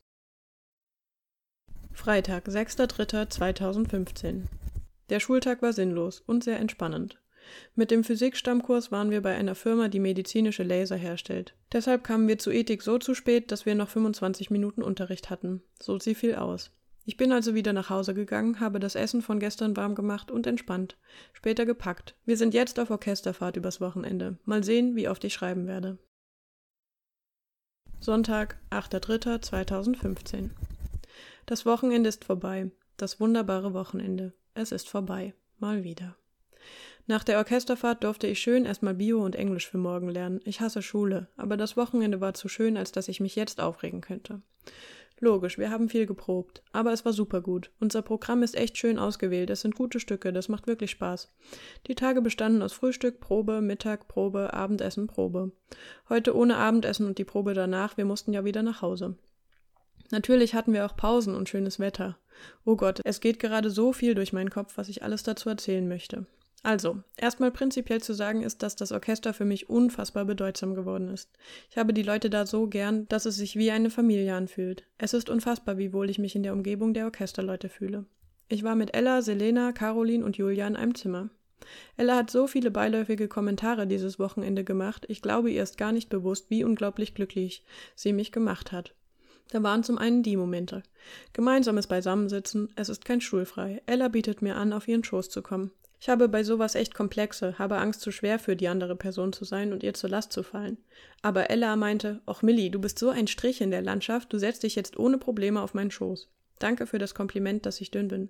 Freitag, 1.92 2.48
6.3.2015 2.48 4.44
der 5.10 5.20
Schultag 5.20 5.62
war 5.62 5.74
sinnlos 5.74 6.20
und 6.20 6.44
sehr 6.44 6.60
entspannend. 6.60 7.20
Mit 7.76 7.92
dem 7.92 8.04
Physikstammkurs 8.04 8.92
waren 8.92 9.12
wir 9.12 9.22
bei 9.22 9.36
einer 9.36 9.56
Firma, 9.56 9.88
die 9.88 10.00
medizinische 10.00 10.64
Laser 10.64 10.96
herstellt. 10.96 11.56
Deshalb 11.72 12.04
kamen 12.04 12.28
wir 12.28 12.38
zu 12.38 12.52
Ethik 12.52 12.82
so 12.82 12.98
zu 12.98 13.16
spät, 13.16 13.52
dass 13.52 13.66
wir 13.66 13.76
noch 13.76 13.90
25 13.90 14.50
Minuten 14.50 14.82
Unterricht 14.82 15.30
hatten. 15.30 15.62
So 15.80 16.00
sie 16.00 16.16
fiel 16.16 16.36
aus. 16.36 16.72
Ich 17.06 17.18
bin 17.18 17.34
also 17.34 17.54
wieder 17.54 17.74
nach 17.74 17.90
Hause 17.90 18.14
gegangen, 18.14 18.62
habe 18.62 18.80
das 18.80 18.96
Essen 18.96 19.22
von 19.22 19.40
gestern 19.40 19.76
warm 19.76 19.94
gemacht 19.94 20.32
und 20.32 20.48
entspannt. 20.48 20.98
Später 21.34 21.66
gepackt. 21.66 22.16
Wir 22.26 22.38
sind 22.38 22.54
jetzt 22.54 22.80
auf 22.80 22.92
Orchesterfahrt 22.92 23.58
übers 23.58 23.82
Wochenende. 23.82 24.38
Mal 24.46 24.64
sehen, 24.64 24.96
wie 24.96 25.10
oft 25.10 25.24
ich 25.26 25.34
schreiben 25.34 25.68
werde. 25.68 25.98
Sonntag, 28.00 28.58
8.3.2015. 28.70 30.52
Das 31.46 31.66
Wochenende 31.66 32.08
ist 32.10 32.24
vorbei. 32.24 32.72
Das 32.96 33.20
wunderbare 33.20 33.74
Wochenende. 33.74 34.34
Es 34.56 34.72
ist 34.72 34.88
vorbei. 34.88 35.34
Mal 35.58 35.84
wieder. 35.84 36.16
Nach 37.08 37.24
der 37.24 37.38
Orchesterfahrt 37.40 38.04
durfte 38.04 38.28
ich 38.28 38.40
schön 38.40 38.66
erstmal 38.66 38.94
Bio 38.94 39.24
und 39.24 39.36
Englisch 39.36 39.68
für 39.68 39.78
morgen 39.78 40.10
lernen. 40.10 40.40
Ich 40.46 40.62
hasse 40.62 40.82
Schule, 40.82 41.28
aber 41.36 41.58
das 41.58 41.76
Wochenende 41.76 42.22
war 42.22 42.34
zu 42.34 42.48
schön, 42.48 42.78
als 42.78 42.92
dass 42.92 43.08
ich 43.08 43.20
mich 43.20 43.36
jetzt 43.36 43.60
aufregen 43.60 44.02
könnte. 44.02 44.42
Logisch, 45.20 45.58
wir 45.58 45.70
haben 45.70 45.90
viel 45.90 46.06
geprobt, 46.06 46.64
aber 46.72 46.94
es 46.94 47.04
war 47.04 47.14
super 47.14 47.42
gut. 47.42 47.72
Unser 47.80 48.02
Programm 48.02 48.44
ist 48.44 48.56
echt 48.56 48.78
schön 48.78 49.00
ausgewählt, 49.00 49.50
es 49.50 49.62
sind 49.62 49.76
gute 49.76 50.00
Stücke, 50.00 50.34
das 50.34 50.50
macht 50.50 50.68
wirklich 50.68 50.92
Spaß. 50.92 51.34
Die 51.88 51.96
Tage 51.96 52.22
bestanden 52.22 52.62
aus 52.62 52.74
Frühstück, 52.74 53.20
Probe, 53.20 53.62
Mittag, 53.62 54.08
Probe, 54.08 54.54
Abendessen, 54.54 55.08
Probe. 55.08 55.52
Heute 56.10 56.36
ohne 56.36 56.58
Abendessen 56.58 57.06
und 57.06 57.18
die 57.18 57.26
Probe 57.26 57.54
danach, 57.54 57.98
wir 57.98 58.06
mussten 58.06 58.34
ja 58.34 58.46
wieder 58.46 58.64
nach 58.64 58.82
Hause. 58.82 59.18
Natürlich 60.12 60.56
hatten 60.56 60.74
wir 60.74 60.86
auch 60.86 60.96
Pausen 60.96 61.36
und 61.36 61.50
schönes 61.50 61.80
Wetter. 61.80 62.18
Oh 62.66 62.76
Gott, 62.76 63.02
es 63.04 63.20
geht 63.20 63.40
gerade 63.40 63.70
so 63.70 63.94
viel 63.94 64.16
durch 64.16 64.34
meinen 64.34 64.50
Kopf, 64.50 64.78
was 64.78 64.90
ich 64.90 65.04
alles 65.04 65.24
dazu 65.24 65.50
erzählen 65.50 65.88
möchte. 65.88 66.26
Also, 66.66 67.04
erstmal 67.18 67.52
prinzipiell 67.52 68.02
zu 68.02 68.14
sagen 68.14 68.42
ist, 68.42 68.64
dass 68.64 68.78
das 68.78 68.94
Orchester 68.94 69.34
für 69.34 69.44
mich 69.44 69.70
unfassbar 69.70 70.24
bedeutsam 70.24 70.76
geworden 70.76 71.10
ist. 71.10 71.30
Ich 71.70 71.78
habe 71.78 71.94
die 71.94 72.04
Leute 72.04 72.30
da 72.30 72.46
so 72.46 72.68
gern, 72.68 73.06
dass 73.10 73.26
es 73.26 73.36
sich 73.36 73.58
wie 73.58 73.70
eine 73.70 73.90
Familie 73.90 74.34
anfühlt. 74.34 74.86
Es 74.98 75.14
ist 75.14 75.30
unfassbar, 75.30 75.78
wie 75.78 75.92
wohl 75.92 76.10
ich 76.10 76.20
mich 76.20 76.38
in 76.38 76.44
der 76.44 76.54
Umgebung 76.54 76.94
der 76.94 77.06
Orchesterleute 77.06 77.68
fühle. 77.68 78.06
Ich 78.48 78.64
war 78.64 78.76
mit 78.76 78.96
Ella, 78.96 79.22
Selena, 79.22 79.74
Caroline 79.74 80.24
und 80.24 80.38
Julia 80.38 80.66
in 80.66 80.78
einem 80.78 80.96
Zimmer. 80.96 81.30
Ella 81.98 82.16
hat 82.16 82.32
so 82.32 82.48
viele 82.48 82.72
beiläufige 82.72 83.28
Kommentare 83.28 83.86
dieses 83.86 84.20
Wochenende 84.20 84.64
gemacht, 84.64 85.06
ich 85.10 85.22
glaube 85.22 85.52
ihr 85.52 85.64
ist 85.64 85.78
gar 85.78 85.92
nicht 85.92 86.10
bewusst, 86.10 86.50
wie 86.50 86.64
unglaublich 86.64 87.14
glücklich 87.14 87.64
sie 87.96 88.14
mich 88.14 88.32
gemacht 88.32 88.72
hat. 88.72 88.96
Da 89.54 89.62
waren 89.62 89.84
zum 89.84 90.00
einen 90.00 90.24
die 90.24 90.36
Momente. 90.36 90.82
Gemeinsames 91.32 91.86
Beisammensitzen, 91.86 92.70
es 92.76 92.90
ist 92.90 93.06
kein 93.06 93.22
Schulfrei. 93.22 93.84
Ella 93.86 94.08
bietet 94.08 94.42
mir 94.42 94.56
an, 94.56 94.74
auf 94.74 94.88
ihren 94.88 95.04
Schoß 95.04 95.30
zu 95.30 95.44
kommen. 95.44 95.70
Ich 96.02 96.10
habe 96.10 96.28
bei 96.28 96.44
sowas 96.44 96.74
echt 96.74 96.96
Komplexe, 96.96 97.60
habe 97.60 97.78
Angst, 97.78 98.02
zu 98.02 98.10
schwer 98.10 98.40
für 98.40 98.56
die 98.56 98.68
andere 98.68 98.96
Person 98.96 99.32
zu 99.32 99.46
sein 99.46 99.72
und 99.72 99.84
ihr 99.84 99.94
zur 99.94 100.10
Last 100.10 100.34
zu 100.34 100.42
fallen. 100.42 100.80
Aber 101.22 101.52
Ella 101.52 101.76
meinte, 101.76 102.20
Och 102.28 102.42
Millie, 102.42 102.72
du 102.72 102.80
bist 102.80 102.98
so 102.98 103.10
ein 103.10 103.28
Strich 103.28 103.62
in 103.62 103.70
der 103.70 103.84
Landschaft, 103.84 104.34
du 104.34 104.40
setzt 104.40 104.64
dich 104.64 104.74
jetzt 104.74 104.98
ohne 104.98 105.20
Probleme 105.20 105.62
auf 105.62 105.76
meinen 105.76 105.92
Schoß. 105.92 106.32
Danke 106.58 106.88
für 106.88 106.98
das 106.98 107.14
Kompliment, 107.14 107.68
dass 107.68 107.80
ich 107.80 107.92
dünn 107.92 108.08
bin. 108.08 108.30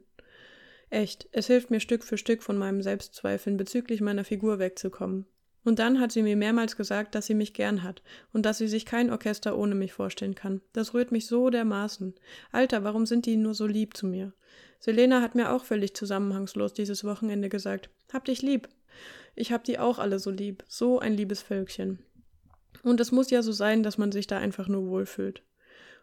Echt, 0.89 1.29
es 1.31 1.47
hilft 1.47 1.71
mir 1.71 1.79
Stück 1.79 2.03
für 2.03 2.17
Stück 2.17 2.43
von 2.43 2.57
meinem 2.57 2.81
Selbstzweifeln 2.81 3.55
bezüglich 3.55 4.01
meiner 4.01 4.25
Figur 4.25 4.59
wegzukommen. 4.59 5.25
Und 5.63 5.79
dann 5.79 5.99
hat 5.99 6.11
sie 6.11 6.23
mir 6.23 6.35
mehrmals 6.35 6.75
gesagt, 6.75 7.15
dass 7.15 7.25
sie 7.25 7.33
mich 7.33 7.53
gern 7.53 7.83
hat 7.83 8.01
und 8.33 8.45
dass 8.45 8.57
sie 8.57 8.67
sich 8.67 8.85
kein 8.85 9.09
Orchester 9.09 9.57
ohne 9.57 9.75
mich 9.75 9.93
vorstellen 9.93 10.35
kann. 10.35 10.61
Das 10.73 10.93
rührt 10.93 11.11
mich 11.11 11.27
so 11.27 11.49
dermaßen. 11.49 12.13
Alter, 12.51 12.83
warum 12.83 13.05
sind 13.05 13.25
die 13.25 13.37
nur 13.37 13.53
so 13.53 13.65
lieb 13.65 13.95
zu 13.95 14.05
mir? 14.05 14.33
Selena 14.79 15.21
hat 15.21 15.35
mir 15.35 15.53
auch 15.53 15.63
völlig 15.63 15.95
zusammenhangslos 15.95 16.73
dieses 16.73 17.05
Wochenende 17.05 17.47
gesagt. 17.47 17.89
Hab 18.11 18.25
dich 18.25 18.41
lieb. 18.41 18.67
Ich 19.35 19.53
hab 19.53 19.63
die 19.63 19.79
auch 19.79 19.99
alle 19.99 20.19
so 20.19 20.29
lieb. 20.29 20.65
So 20.67 20.99
ein 20.99 21.13
liebes 21.13 21.41
Völkchen. 21.41 21.99
Und 22.83 22.99
es 22.99 23.13
muss 23.13 23.29
ja 23.29 23.41
so 23.41 23.53
sein, 23.53 23.83
dass 23.83 23.97
man 23.97 24.11
sich 24.11 24.27
da 24.27 24.37
einfach 24.37 24.67
nur 24.67 24.87
wohlfühlt. 24.87 25.43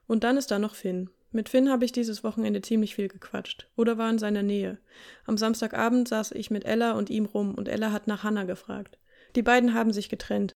Und 0.07 0.25
dann 0.25 0.39
ist 0.39 0.51
da 0.51 0.59
noch 0.59 0.75
Finn. 0.75 1.11
Mit 1.33 1.49
Finn 1.49 1.71
habe 1.71 1.85
ich 1.85 1.93
dieses 1.93 2.25
Wochenende 2.25 2.61
ziemlich 2.63 2.97
viel 2.97 3.07
gequatscht 3.07 3.69
oder 3.77 3.99
war 3.99 4.11
in 4.11 4.19
seiner 4.19 4.43
Nähe. 4.43 4.79
Am 5.27 5.37
Samstagabend 5.37 6.09
saß 6.09 6.33
ich 6.33 6.51
mit 6.51 6.65
Ella 6.65 6.93
und 6.93 7.11
ihm 7.11 7.27
rum 7.27 7.55
und 7.55 7.69
Ella 7.69 7.93
hat 7.93 8.09
nach 8.09 8.25
Hannah 8.25 8.45
gefragt. 8.45 8.99
Die 9.37 9.43
beiden 9.43 9.75
haben 9.75 9.93
sich 9.93 10.09
getrennt. 10.09 10.53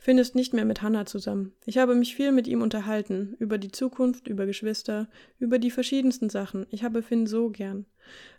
Finn 0.00 0.18
ist 0.18 0.36
nicht 0.36 0.54
mehr 0.54 0.64
mit 0.64 0.80
Hannah 0.80 1.06
zusammen. 1.06 1.52
Ich 1.66 1.76
habe 1.76 1.96
mich 1.96 2.14
viel 2.14 2.30
mit 2.30 2.46
ihm 2.46 2.62
unterhalten, 2.62 3.34
über 3.40 3.58
die 3.58 3.72
Zukunft, 3.72 4.28
über 4.28 4.46
Geschwister, 4.46 5.08
über 5.40 5.58
die 5.58 5.72
verschiedensten 5.72 6.30
Sachen. 6.30 6.66
Ich 6.70 6.84
habe 6.84 7.02
Finn 7.02 7.26
so 7.26 7.50
gern. 7.50 7.84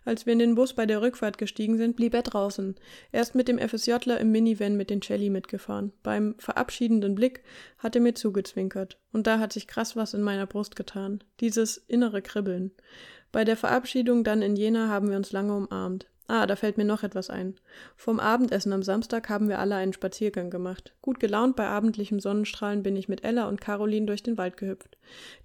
Als 0.06 0.24
wir 0.24 0.32
in 0.32 0.38
den 0.38 0.54
Bus 0.54 0.72
bei 0.72 0.86
der 0.86 1.02
Rückfahrt 1.02 1.36
gestiegen 1.36 1.76
sind, 1.76 1.96
blieb 1.96 2.14
er 2.14 2.22
draußen. 2.22 2.76
Er 3.12 3.20
ist 3.20 3.34
mit 3.34 3.46
dem 3.46 3.58
FSJler 3.58 4.18
im 4.18 4.32
Minivan 4.32 4.78
mit 4.78 4.88
den 4.88 5.02
Celli 5.02 5.28
mitgefahren. 5.28 5.92
Beim 6.02 6.34
verabschiedenden 6.38 7.14
Blick 7.14 7.42
hat 7.76 7.94
er 7.94 8.00
mir 8.00 8.14
zugezwinkert. 8.14 8.98
Und 9.12 9.26
da 9.26 9.38
hat 9.38 9.52
sich 9.52 9.66
krass 9.66 9.96
was 9.96 10.14
in 10.14 10.22
meiner 10.22 10.46
Brust 10.46 10.76
getan. 10.76 11.22
Dieses 11.40 11.76
innere 11.76 12.22
Kribbeln. 12.22 12.72
Bei 13.32 13.44
der 13.44 13.58
Verabschiedung 13.58 14.24
dann 14.24 14.40
in 14.40 14.56
Jena 14.56 14.88
haben 14.88 15.10
wir 15.10 15.16
uns 15.18 15.30
lange 15.30 15.54
umarmt. 15.54 16.06
Ah, 16.30 16.46
da 16.46 16.54
fällt 16.54 16.78
mir 16.78 16.84
noch 16.84 17.02
etwas 17.02 17.28
ein. 17.28 17.56
Vom 17.96 18.20
Abendessen 18.20 18.72
am 18.72 18.84
Samstag 18.84 19.28
haben 19.28 19.48
wir 19.48 19.58
alle 19.58 19.74
einen 19.74 19.92
Spaziergang 19.92 20.48
gemacht. 20.48 20.94
Gut 21.02 21.18
gelaunt 21.18 21.56
bei 21.56 21.66
abendlichem 21.66 22.20
Sonnenstrahlen 22.20 22.84
bin 22.84 22.94
ich 22.94 23.08
mit 23.08 23.24
Ella 23.24 23.48
und 23.48 23.60
Caroline 23.60 24.06
durch 24.06 24.22
den 24.22 24.38
Wald 24.38 24.56
gehüpft. 24.56 24.96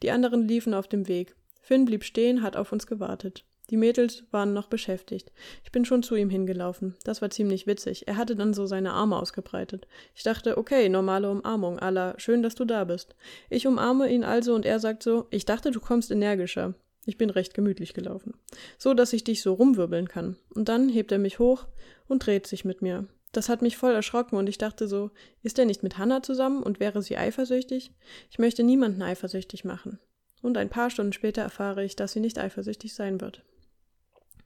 Die 0.04 0.12
anderen 0.12 0.48
liefen 0.48 0.76
auf 0.76 0.88
dem 0.88 1.08
Weg. 1.08 1.36
Finn 1.60 1.86
blieb 1.86 2.04
stehen, 2.04 2.44
hat 2.44 2.56
auf 2.56 2.72
uns 2.72 2.86
gewartet. 2.86 3.46
Die 3.72 3.78
Mädels 3.78 4.26
waren 4.30 4.54
noch 4.54 4.68
beschäftigt. 4.68 5.32
Ich 5.64 5.72
bin 5.72 5.86
schon 5.86 6.04
zu 6.04 6.16
ihm 6.16 6.30
hingelaufen. 6.30 6.94
Das 7.04 7.20
war 7.20 7.32
ziemlich 7.32 7.66
witzig. 7.66 8.08
Er 8.08 8.18
hatte 8.18 8.36
dann 8.36 8.54
so 8.54 8.68
seine 8.68 8.94
Arme 8.94 9.20
ausgebreitet. 9.20 9.88
Ich 10.14 10.22
dachte, 10.22 10.56
okay, 10.56 10.88
normale 10.88 11.32
Umarmung, 11.32 11.80
aller, 11.80 12.14
schön, 12.18 12.44
dass 12.44 12.54
du 12.54 12.64
da 12.64 12.84
bist. 12.84 13.16
Ich 13.50 13.66
umarme 13.66 14.08
ihn 14.12 14.24
also 14.24 14.54
und 14.54 14.68
er 14.68 14.80
sagt 14.80 15.02
so, 15.02 15.26
ich 15.32 15.46
dachte, 15.46 15.72
du 15.72 15.80
kommst 15.80 16.12
energischer. 16.12 16.76
Ich 17.06 17.18
bin 17.18 17.30
recht 17.30 17.54
gemütlich 17.54 17.94
gelaufen. 17.94 18.34
So, 18.78 18.94
dass 18.94 19.14
ich 19.14 19.24
dich 19.24 19.42
so 19.42 19.54
rumwirbeln 19.54 20.08
kann. 20.08 20.38
Und 20.50 20.70
dann 20.70 20.90
hebt 20.90 21.12
er 21.12 21.20
mich 21.20 21.40
hoch 21.40 21.68
und 22.08 22.26
dreht 22.26 22.48
sich 22.48 22.66
mit 22.66 22.82
mir. 22.82 23.08
Das 23.32 23.50
hat 23.50 23.62
mich 23.62 23.78
voll 23.78 23.94
erschrocken 23.94 24.38
und 24.38 24.48
ich 24.48 24.58
dachte 24.58 24.88
so, 24.88 25.12
ist 25.44 25.60
er 25.60 25.66
nicht 25.66 25.84
mit 25.84 25.98
Hannah 25.98 26.24
zusammen 26.24 26.64
und 26.64 26.80
wäre 26.80 27.02
sie 27.02 27.18
eifersüchtig? 27.18 27.92
Ich 28.32 28.40
möchte 28.40 28.64
niemanden 28.64 29.02
eifersüchtig 29.02 29.66
machen. 29.66 30.00
Und 30.42 30.58
ein 30.58 30.70
paar 30.70 30.90
Stunden 30.90 31.14
später 31.14 31.42
erfahre 31.42 31.84
ich, 31.84 31.96
dass 31.96 32.14
sie 32.14 32.22
nicht 32.22 32.40
eifersüchtig 32.40 32.94
sein 32.94 33.20
wird. 33.20 33.44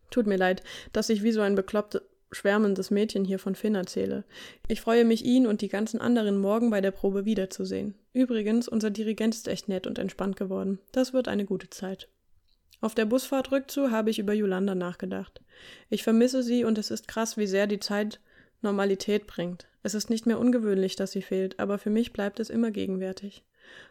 Tut 0.10 0.28
mir 0.28 0.38
leid, 0.38 0.64
dass 0.92 1.10
ich 1.10 1.24
wie 1.24 1.32
so 1.32 1.42
ein 1.42 1.56
beklopptes, 1.56 2.02
schwärmendes 2.32 2.92
Mädchen 2.92 3.26
hier 3.26 3.40
von 3.40 3.56
Finn 3.56 3.76
erzähle. 3.76 4.24
Ich 4.68 4.82
freue 4.82 5.06
mich, 5.06 5.24
ihn 5.24 5.48
und 5.48 5.62
die 5.62 5.70
ganzen 5.70 6.02
anderen 6.02 6.40
morgen 6.40 6.70
bei 6.70 6.82
der 6.82 6.92
Probe 6.92 7.26
wiederzusehen. 7.26 7.96
Übrigens, 8.14 8.68
unser 8.68 8.90
Dirigent 8.90 9.36
ist 9.36 9.48
echt 9.48 9.68
nett 9.68 9.88
und 9.88 10.00
entspannt 10.00 10.36
geworden. 10.36 10.80
Das 10.92 11.14
wird 11.14 11.28
eine 11.28 11.46
gute 11.46 11.70
Zeit. 11.70 12.08
Auf 12.82 12.96
der 12.96 13.06
Busfahrt 13.06 13.52
rückzu 13.52 13.92
habe 13.92 14.10
ich 14.10 14.20
über 14.20 14.34
Yolanda 14.34 14.74
nachgedacht. 14.74 15.42
Ich 15.90 16.04
vermisse 16.04 16.44
sie 16.44 16.64
und 16.64 16.78
es 16.78 16.92
ist 16.92 17.08
krass, 17.08 17.38
wie 17.38 17.48
sehr 17.48 17.68
die 17.68 17.80
Zeit 17.80 18.22
Normalität 18.62 19.28
bringt. 19.28 19.68
Es 19.84 19.94
ist 19.94 20.10
nicht 20.10 20.26
mehr 20.26 20.40
ungewöhnlich, 20.40 20.96
dass 20.96 21.12
sie 21.12 21.22
fehlt, 21.22 21.60
aber 21.60 21.78
für 21.78 21.90
mich 21.90 22.14
bleibt 22.14 22.40
es 22.40 22.50
immer 22.50 22.72
gegenwärtig. 22.72 23.44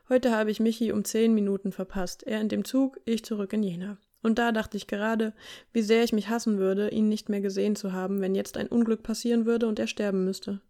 Heute 0.08 0.32
habe 0.32 0.50
ich 0.50 0.60
Michi 0.60 0.92
um 0.92 1.04
zehn 1.04 1.34
Minuten 1.34 1.72
verpasst. 1.72 2.22
Er 2.22 2.40
in 2.40 2.48
dem 2.48 2.64
Zug, 2.64 3.00
ich 3.04 3.24
zurück 3.24 3.52
in 3.52 3.62
Jena. 3.62 3.98
Und 4.22 4.38
da 4.38 4.52
dachte 4.52 4.76
ich 4.76 4.86
gerade, 4.86 5.32
wie 5.72 5.82
sehr 5.82 6.02
ich 6.02 6.12
mich 6.12 6.28
hassen 6.28 6.58
würde, 6.58 6.88
ihn 6.88 7.08
nicht 7.08 7.28
mehr 7.28 7.40
gesehen 7.40 7.76
zu 7.76 7.92
haben, 7.92 8.20
wenn 8.20 8.34
jetzt 8.34 8.56
ein 8.56 8.68
Unglück 8.68 9.02
passieren 9.02 9.46
würde 9.46 9.68
und 9.68 9.78
er 9.78 9.86
sterben 9.86 10.24
müsste. 10.24 10.60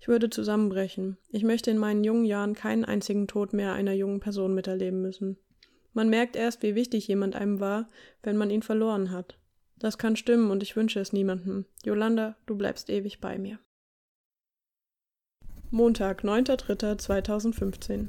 Ich 0.00 0.08
würde 0.08 0.30
zusammenbrechen. 0.30 1.16
Ich 1.30 1.42
möchte 1.42 1.70
in 1.70 1.78
meinen 1.78 2.04
jungen 2.04 2.24
Jahren 2.24 2.54
keinen 2.54 2.84
einzigen 2.84 3.26
Tod 3.26 3.52
mehr 3.52 3.72
einer 3.72 3.94
jungen 3.94 4.20
Person 4.20 4.54
miterleben 4.54 5.00
müssen. 5.00 5.38
Man 5.94 6.10
merkt 6.10 6.36
erst, 6.36 6.62
wie 6.62 6.74
wichtig 6.74 7.08
jemand 7.08 7.36
einem 7.36 7.60
war, 7.60 7.88
wenn 8.22 8.36
man 8.36 8.50
ihn 8.50 8.62
verloren 8.62 9.10
hat. 9.10 9.38
Das 9.78 9.96
kann 9.96 10.16
stimmen 10.16 10.50
und 10.50 10.62
ich 10.62 10.76
wünsche 10.76 11.00
es 11.00 11.12
niemandem. 11.12 11.64
Yolanda, 11.84 12.36
du 12.46 12.56
bleibst 12.56 12.90
ewig 12.90 13.20
bei 13.20 13.38
mir. 13.38 13.58
Montag, 15.70 16.22
9.3.2015 16.22 18.08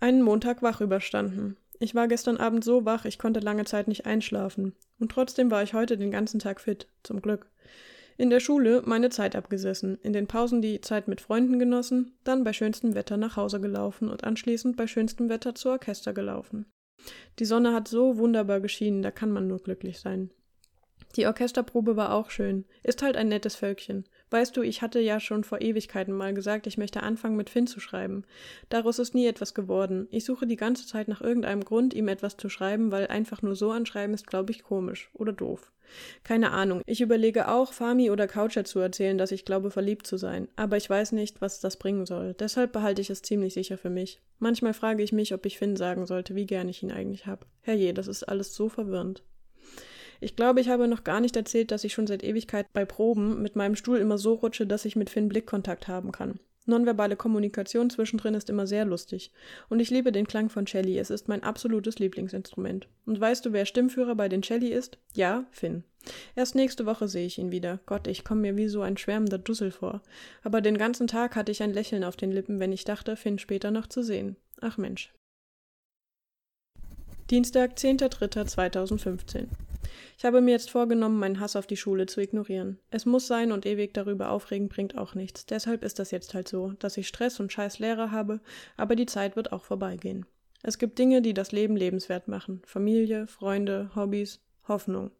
Einen 0.00 0.22
Montag 0.22 0.62
wach 0.62 0.80
überstanden. 0.80 1.56
Ich 1.80 1.94
war 1.94 2.08
gestern 2.08 2.38
Abend 2.38 2.64
so 2.64 2.84
wach, 2.84 3.04
ich 3.04 3.18
konnte 3.18 3.40
lange 3.40 3.64
Zeit 3.64 3.86
nicht 3.86 4.06
einschlafen. 4.06 4.74
Und 4.98 5.12
trotzdem 5.12 5.50
war 5.50 5.62
ich 5.62 5.74
heute 5.74 5.96
den 5.96 6.10
ganzen 6.10 6.40
Tag 6.40 6.60
fit, 6.60 6.88
zum 7.04 7.22
Glück. 7.22 7.46
In 8.18 8.30
der 8.30 8.40
Schule 8.40 8.82
meine 8.84 9.10
Zeit 9.10 9.36
abgesessen, 9.36 9.96
in 10.02 10.12
den 10.12 10.26
Pausen 10.26 10.60
die 10.60 10.80
Zeit 10.80 11.06
mit 11.06 11.20
Freunden 11.20 11.60
genossen, 11.60 12.18
dann 12.24 12.42
bei 12.42 12.52
schönstem 12.52 12.96
Wetter 12.96 13.16
nach 13.16 13.36
Hause 13.36 13.60
gelaufen 13.60 14.08
und 14.08 14.24
anschließend 14.24 14.76
bei 14.76 14.88
schönstem 14.88 15.28
Wetter 15.28 15.54
zu 15.54 15.70
Orchester 15.70 16.12
gelaufen. 16.12 16.66
Die 17.38 17.44
Sonne 17.44 17.72
hat 17.72 17.86
so 17.86 18.18
wunderbar 18.18 18.58
geschienen, 18.58 19.02
da 19.02 19.12
kann 19.12 19.30
man 19.30 19.46
nur 19.46 19.60
glücklich 19.60 20.00
sein. 20.00 20.32
Die 21.14 21.26
Orchesterprobe 21.26 21.96
war 21.96 22.12
auch 22.12 22.30
schön. 22.30 22.64
Ist 22.82 23.02
halt 23.02 23.16
ein 23.16 23.28
nettes 23.28 23.54
Völkchen. 23.54 24.04
Weißt 24.30 24.56
du, 24.56 24.62
ich 24.62 24.82
hatte 24.82 25.00
ja 25.00 25.20
schon 25.20 25.44
vor 25.44 25.60
Ewigkeiten 25.60 26.14
mal 26.14 26.34
gesagt, 26.34 26.66
ich 26.66 26.78
möchte 26.78 27.02
anfangen 27.02 27.36
mit 27.36 27.50
Finn 27.50 27.66
zu 27.66 27.80
schreiben. 27.80 28.24
Daraus 28.68 28.98
ist 28.98 29.14
nie 29.14 29.26
etwas 29.26 29.54
geworden. 29.54 30.06
Ich 30.10 30.24
suche 30.24 30.46
die 30.46 30.56
ganze 30.56 30.86
Zeit 30.86 31.08
nach 31.08 31.20
irgendeinem 31.20 31.64
Grund, 31.64 31.94
ihm 31.94 32.08
etwas 32.08 32.36
zu 32.36 32.48
schreiben, 32.48 32.92
weil 32.92 33.06
einfach 33.06 33.42
nur 33.42 33.56
so 33.56 33.70
anschreiben 33.70 34.14
ist, 34.14 34.26
glaube 34.26 34.52
ich, 34.52 34.62
komisch 34.62 35.10
oder 35.14 35.32
doof. 35.32 35.72
Keine 36.22 36.50
Ahnung. 36.50 36.82
Ich 36.86 37.00
überlege 37.00 37.48
auch, 37.48 37.72
Fami 37.72 38.10
oder 38.10 38.26
Coucher 38.26 38.64
zu 38.64 38.78
erzählen, 38.78 39.16
dass 39.16 39.32
ich 39.32 39.44
glaube, 39.44 39.70
verliebt 39.70 40.06
zu 40.06 40.16
sein. 40.16 40.48
Aber 40.56 40.76
ich 40.76 40.88
weiß 40.88 41.12
nicht, 41.12 41.40
was 41.40 41.60
das 41.60 41.78
bringen 41.78 42.06
soll. 42.06 42.34
Deshalb 42.34 42.72
behalte 42.72 43.00
ich 43.00 43.10
es 43.10 43.22
ziemlich 43.22 43.54
sicher 43.54 43.78
für 43.78 43.90
mich. 43.90 44.20
Manchmal 44.38 44.74
frage 44.74 45.02
ich 45.02 45.12
mich, 45.12 45.32
ob 45.34 45.46
ich 45.46 45.58
Finn 45.58 45.76
sagen 45.76 46.06
sollte, 46.06 46.34
wie 46.34 46.46
gern 46.46 46.68
ich 46.68 46.82
ihn 46.82 46.92
eigentlich 46.92 47.26
habe. 47.26 47.46
Herrje, 47.62 47.94
das 47.94 48.08
ist 48.08 48.24
alles 48.24 48.54
so 48.54 48.68
verwirrend. 48.68 49.22
Ich 50.20 50.36
glaube, 50.36 50.60
ich 50.60 50.68
habe 50.68 50.88
noch 50.88 51.04
gar 51.04 51.20
nicht 51.20 51.36
erzählt, 51.36 51.70
dass 51.70 51.84
ich 51.84 51.92
schon 51.92 52.06
seit 52.06 52.24
Ewigkeit 52.24 52.66
bei 52.72 52.84
Proben 52.84 53.40
mit 53.42 53.56
meinem 53.56 53.76
Stuhl 53.76 53.98
immer 53.98 54.18
so 54.18 54.34
rutsche, 54.34 54.66
dass 54.66 54.84
ich 54.84 54.96
mit 54.96 55.10
Finn 55.10 55.28
Blickkontakt 55.28 55.88
haben 55.88 56.12
kann. 56.12 56.40
Nonverbale 56.68 57.16
Kommunikation 57.16 57.88
zwischendrin 57.88 58.34
ist 58.34 58.50
immer 58.50 58.66
sehr 58.66 58.84
lustig. 58.84 59.32
Und 59.70 59.80
ich 59.80 59.88
liebe 59.88 60.12
den 60.12 60.28
Klang 60.28 60.50
von 60.50 60.66
Celli. 60.66 60.98
Es 60.98 61.08
ist 61.08 61.26
mein 61.26 61.42
absolutes 61.42 61.98
Lieblingsinstrument. 61.98 62.88
Und 63.06 63.18
weißt 63.18 63.46
du, 63.46 63.54
wer 63.54 63.64
Stimmführer 63.64 64.14
bei 64.14 64.28
den 64.28 64.42
Celli 64.42 64.68
ist? 64.68 64.98
Ja, 65.14 65.46
Finn. 65.50 65.82
Erst 66.36 66.54
nächste 66.54 66.84
Woche 66.84 67.08
sehe 67.08 67.24
ich 67.24 67.38
ihn 67.38 67.50
wieder. 67.50 67.80
Gott, 67.86 68.06
ich 68.06 68.22
komme 68.22 68.42
mir 68.42 68.56
wie 68.58 68.68
so 68.68 68.82
ein 68.82 68.98
schwärmender 68.98 69.38
Dussel 69.38 69.70
vor. 69.70 70.02
Aber 70.42 70.60
den 70.60 70.76
ganzen 70.76 71.06
Tag 71.06 71.36
hatte 71.36 71.52
ich 71.52 71.62
ein 71.62 71.72
Lächeln 71.72 72.04
auf 72.04 72.16
den 72.16 72.32
Lippen, 72.32 72.60
wenn 72.60 72.72
ich 72.72 72.84
dachte, 72.84 73.16
Finn 73.16 73.38
später 73.38 73.70
noch 73.70 73.86
zu 73.86 74.02
sehen. 74.02 74.36
Ach 74.60 74.76
Mensch. 74.76 75.14
Dienstag, 77.30 77.78
10.03.2015 77.78 79.46
ich 80.16 80.24
habe 80.24 80.40
mir 80.40 80.52
jetzt 80.52 80.70
vorgenommen, 80.70 81.18
meinen 81.18 81.40
Hass 81.40 81.56
auf 81.56 81.66
die 81.66 81.76
Schule 81.76 82.06
zu 82.06 82.20
ignorieren. 82.20 82.78
Es 82.90 83.06
muss 83.06 83.26
sein 83.26 83.52
und 83.52 83.66
ewig 83.66 83.94
darüber 83.94 84.30
aufregen 84.30 84.68
bringt 84.68 84.96
auch 84.96 85.14
nichts. 85.14 85.46
Deshalb 85.46 85.84
ist 85.84 85.98
das 85.98 86.10
jetzt 86.10 86.34
halt 86.34 86.48
so, 86.48 86.72
dass 86.78 86.96
ich 86.96 87.08
Stress 87.08 87.40
und 87.40 87.52
scheiß 87.52 87.78
Lehrer 87.78 88.10
habe, 88.10 88.40
aber 88.76 88.96
die 88.96 89.06
Zeit 89.06 89.36
wird 89.36 89.52
auch 89.52 89.64
vorbeigehen. 89.64 90.26
Es 90.62 90.78
gibt 90.78 90.98
Dinge, 90.98 91.22
die 91.22 91.34
das 91.34 91.52
Leben 91.52 91.76
lebenswert 91.76 92.28
machen. 92.28 92.62
Familie, 92.64 93.26
Freunde, 93.26 93.90
Hobbys, 93.94 94.40
Hoffnung. 94.66 95.12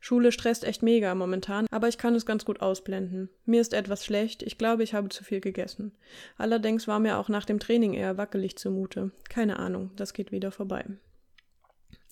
Schule 0.00 0.32
stresst 0.32 0.64
echt 0.64 0.82
mega 0.82 1.14
momentan, 1.14 1.66
aber 1.70 1.88
ich 1.88 1.98
kann 1.98 2.14
es 2.14 2.26
ganz 2.26 2.44
gut 2.44 2.60
ausblenden. 2.60 3.28
Mir 3.44 3.60
ist 3.60 3.74
etwas 3.74 4.04
schlecht, 4.04 4.42
ich 4.42 4.58
glaube, 4.58 4.82
ich 4.82 4.94
habe 4.94 5.08
zu 5.08 5.24
viel 5.24 5.40
gegessen. 5.40 5.92
Allerdings 6.38 6.88
war 6.88 6.98
mir 6.98 7.18
auch 7.18 7.28
nach 7.28 7.44
dem 7.44 7.58
Training 7.58 7.94
eher 7.94 8.16
wackelig 8.16 8.56
zumute. 8.56 9.10
Keine 9.28 9.58
Ahnung, 9.58 9.90
das 9.96 10.12
geht 10.12 10.32
wieder 10.32 10.52
vorbei. 10.52 10.84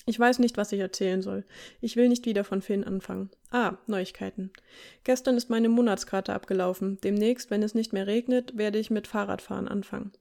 Ich 0.07 0.19
weiß 0.19 0.39
nicht, 0.39 0.57
was 0.57 0.73
ich 0.73 0.81
erzählen 0.81 1.23
soll. 1.23 1.45
Ich 1.81 1.97
will 1.97 2.09
nicht 2.09 2.27
wieder 2.27 2.45
von 2.45 2.61
Finn 2.61 2.85
anfangen. 2.85 3.31
Ah, 3.51 3.79
Neuigkeiten. 3.87 4.51
Gestern 5.03 5.37
ist 5.37 5.49
meine 5.49 5.71
Monatskarte 5.71 6.35
abgelaufen. 6.35 6.99
Demnächst, 7.03 7.51
wenn 7.51 7.63
es 7.63 7.75
nicht 7.75 7.93
mehr 7.93 8.07
regnet, 8.07 8.59
werde 8.59 8.79
ich 8.79 8.91
mit 8.91 9.07
Fahrradfahren 9.07 9.67
anfangen. 9.67 10.13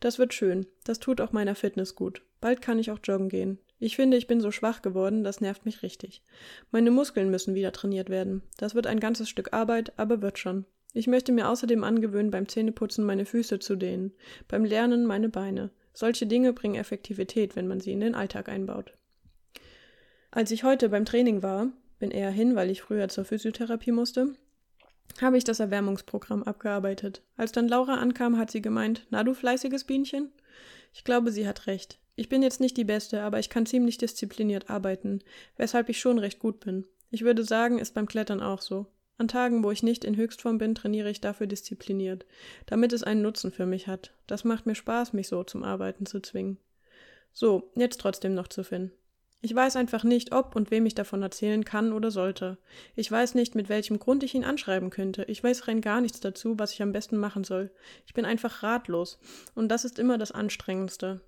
Das 0.00 0.18
wird 0.18 0.32
schön. 0.32 0.66
Das 0.84 1.00
tut 1.00 1.20
auch 1.20 1.32
meiner 1.32 1.54
Fitness 1.54 1.94
gut. 1.94 2.22
Bald 2.40 2.62
kann 2.62 2.78
ich 2.78 2.90
auch 2.90 3.00
joggen 3.02 3.28
gehen. 3.28 3.58
Ich 3.78 3.96
finde, 3.96 4.16
ich 4.16 4.26
bin 4.26 4.40
so 4.40 4.50
schwach 4.50 4.80
geworden, 4.80 5.22
das 5.22 5.42
nervt 5.42 5.66
mich 5.66 5.82
richtig. 5.82 6.22
Meine 6.70 6.90
Muskeln 6.90 7.30
müssen 7.30 7.54
wieder 7.54 7.72
trainiert 7.72 8.08
werden. 8.08 8.42
Das 8.56 8.74
wird 8.74 8.86
ein 8.86 9.00
ganzes 9.00 9.28
Stück 9.28 9.52
Arbeit, 9.52 9.92
aber 9.98 10.22
wird 10.22 10.38
schon. 10.38 10.64
Ich 10.94 11.08
möchte 11.08 11.30
mir 11.30 11.50
außerdem 11.50 11.84
angewöhnen, 11.84 12.30
beim 12.30 12.48
Zähneputzen 12.48 13.04
meine 13.04 13.26
Füße 13.26 13.58
zu 13.58 13.76
dehnen, 13.76 14.14
beim 14.48 14.64
Lernen 14.64 15.04
meine 15.04 15.28
Beine. 15.28 15.70
Solche 15.92 16.26
Dinge 16.26 16.54
bringen 16.54 16.76
Effektivität, 16.76 17.54
wenn 17.54 17.66
man 17.66 17.80
sie 17.80 17.92
in 17.92 18.00
den 18.00 18.14
Alltag 18.14 18.48
einbaut. 18.48 18.94
Als 20.36 20.50
ich 20.50 20.64
heute 20.64 20.90
beim 20.90 21.06
Training 21.06 21.42
war, 21.42 21.68
bin 21.98 22.10
eher 22.10 22.30
hin, 22.30 22.56
weil 22.56 22.68
ich 22.68 22.82
früher 22.82 23.08
zur 23.08 23.24
Physiotherapie 23.24 23.90
musste, 23.90 24.34
habe 25.18 25.38
ich 25.38 25.44
das 25.44 25.60
Erwärmungsprogramm 25.60 26.42
abgearbeitet. 26.42 27.22
Als 27.38 27.52
dann 27.52 27.68
Laura 27.68 27.94
ankam, 27.94 28.36
hat 28.36 28.50
sie 28.50 28.60
gemeint, 28.60 29.06
na 29.08 29.24
du 29.24 29.32
fleißiges 29.32 29.84
Bienchen? 29.84 30.30
Ich 30.92 31.04
glaube, 31.04 31.32
sie 31.32 31.48
hat 31.48 31.66
recht. 31.66 31.98
Ich 32.16 32.28
bin 32.28 32.42
jetzt 32.42 32.60
nicht 32.60 32.76
die 32.76 32.84
Beste, 32.84 33.22
aber 33.22 33.38
ich 33.38 33.48
kann 33.48 33.64
ziemlich 33.64 33.96
diszipliniert 33.96 34.68
arbeiten, 34.68 35.20
weshalb 35.56 35.88
ich 35.88 36.00
schon 36.00 36.18
recht 36.18 36.38
gut 36.38 36.60
bin. 36.60 36.84
Ich 37.10 37.22
würde 37.22 37.42
sagen, 37.42 37.78
ist 37.78 37.94
beim 37.94 38.06
Klettern 38.06 38.42
auch 38.42 38.60
so. 38.60 38.84
An 39.16 39.28
Tagen, 39.28 39.64
wo 39.64 39.70
ich 39.70 39.82
nicht 39.82 40.04
in 40.04 40.18
Höchstform 40.18 40.58
bin, 40.58 40.74
trainiere 40.74 41.08
ich 41.08 41.22
dafür 41.22 41.46
diszipliniert, 41.46 42.26
damit 42.66 42.92
es 42.92 43.02
einen 43.02 43.22
Nutzen 43.22 43.52
für 43.52 43.64
mich 43.64 43.86
hat. 43.86 44.12
Das 44.26 44.44
macht 44.44 44.66
mir 44.66 44.74
Spaß, 44.74 45.14
mich 45.14 45.28
so 45.28 45.44
zum 45.44 45.64
Arbeiten 45.64 46.04
zu 46.04 46.20
zwingen. 46.20 46.58
So, 47.32 47.72
jetzt 47.74 48.02
trotzdem 48.02 48.34
noch 48.34 48.48
zu 48.48 48.64
Finn. 48.64 48.92
Ich 49.42 49.54
weiß 49.54 49.76
einfach 49.76 50.02
nicht, 50.02 50.32
ob 50.32 50.56
und 50.56 50.70
wem 50.70 50.86
ich 50.86 50.94
davon 50.94 51.22
erzählen 51.22 51.64
kann 51.64 51.92
oder 51.92 52.10
sollte. 52.10 52.58
Ich 52.94 53.10
weiß 53.10 53.34
nicht, 53.34 53.54
mit 53.54 53.68
welchem 53.68 53.98
Grund 53.98 54.22
ich 54.22 54.34
ihn 54.34 54.44
anschreiben 54.44 54.90
könnte. 54.90 55.24
Ich 55.24 55.44
weiß 55.44 55.68
rein 55.68 55.80
gar 55.80 56.00
nichts 56.00 56.20
dazu, 56.20 56.58
was 56.58 56.72
ich 56.72 56.82
am 56.82 56.92
besten 56.92 57.16
machen 57.16 57.44
soll. 57.44 57.70
Ich 58.06 58.14
bin 58.14 58.24
einfach 58.24 58.62
ratlos. 58.62 59.18
Und 59.54 59.68
das 59.68 59.84
ist 59.84 59.98
immer 59.98 60.18
das 60.18 60.32
Anstrengendste. 60.32 61.20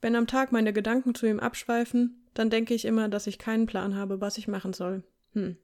Wenn 0.00 0.14
am 0.14 0.26
Tag 0.26 0.52
meine 0.52 0.72
Gedanken 0.72 1.14
zu 1.14 1.26
ihm 1.26 1.40
abschweifen, 1.40 2.24
dann 2.34 2.50
denke 2.50 2.72
ich 2.72 2.84
immer, 2.84 3.08
dass 3.08 3.26
ich 3.26 3.38
keinen 3.38 3.66
Plan 3.66 3.96
habe, 3.96 4.20
was 4.20 4.38
ich 4.38 4.46
machen 4.46 4.72
soll. 4.72 5.02
Hm. 5.32 5.56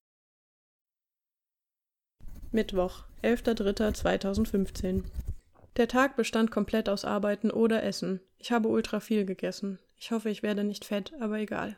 Mittwoch, 2.51 3.05
11.03.2015. 3.23 5.05
Der 5.77 5.89
Tag 5.89 6.17
bestand 6.17 6.51
komplett 6.51 6.89
aus 6.89 7.05
Arbeiten 7.05 7.51
oder 7.51 7.83
Essen. 7.83 8.21
Ich 8.39 8.53
habe 8.53 8.69
ultra 8.69 9.01
viel 9.01 9.25
gegessen. 9.25 9.79
Ich 9.97 10.11
hoffe, 10.11 10.31
ich 10.31 10.43
werde 10.43 10.65
nicht 10.65 10.85
fett, 10.85 11.13
aber 11.21 11.39
egal. 11.39 11.77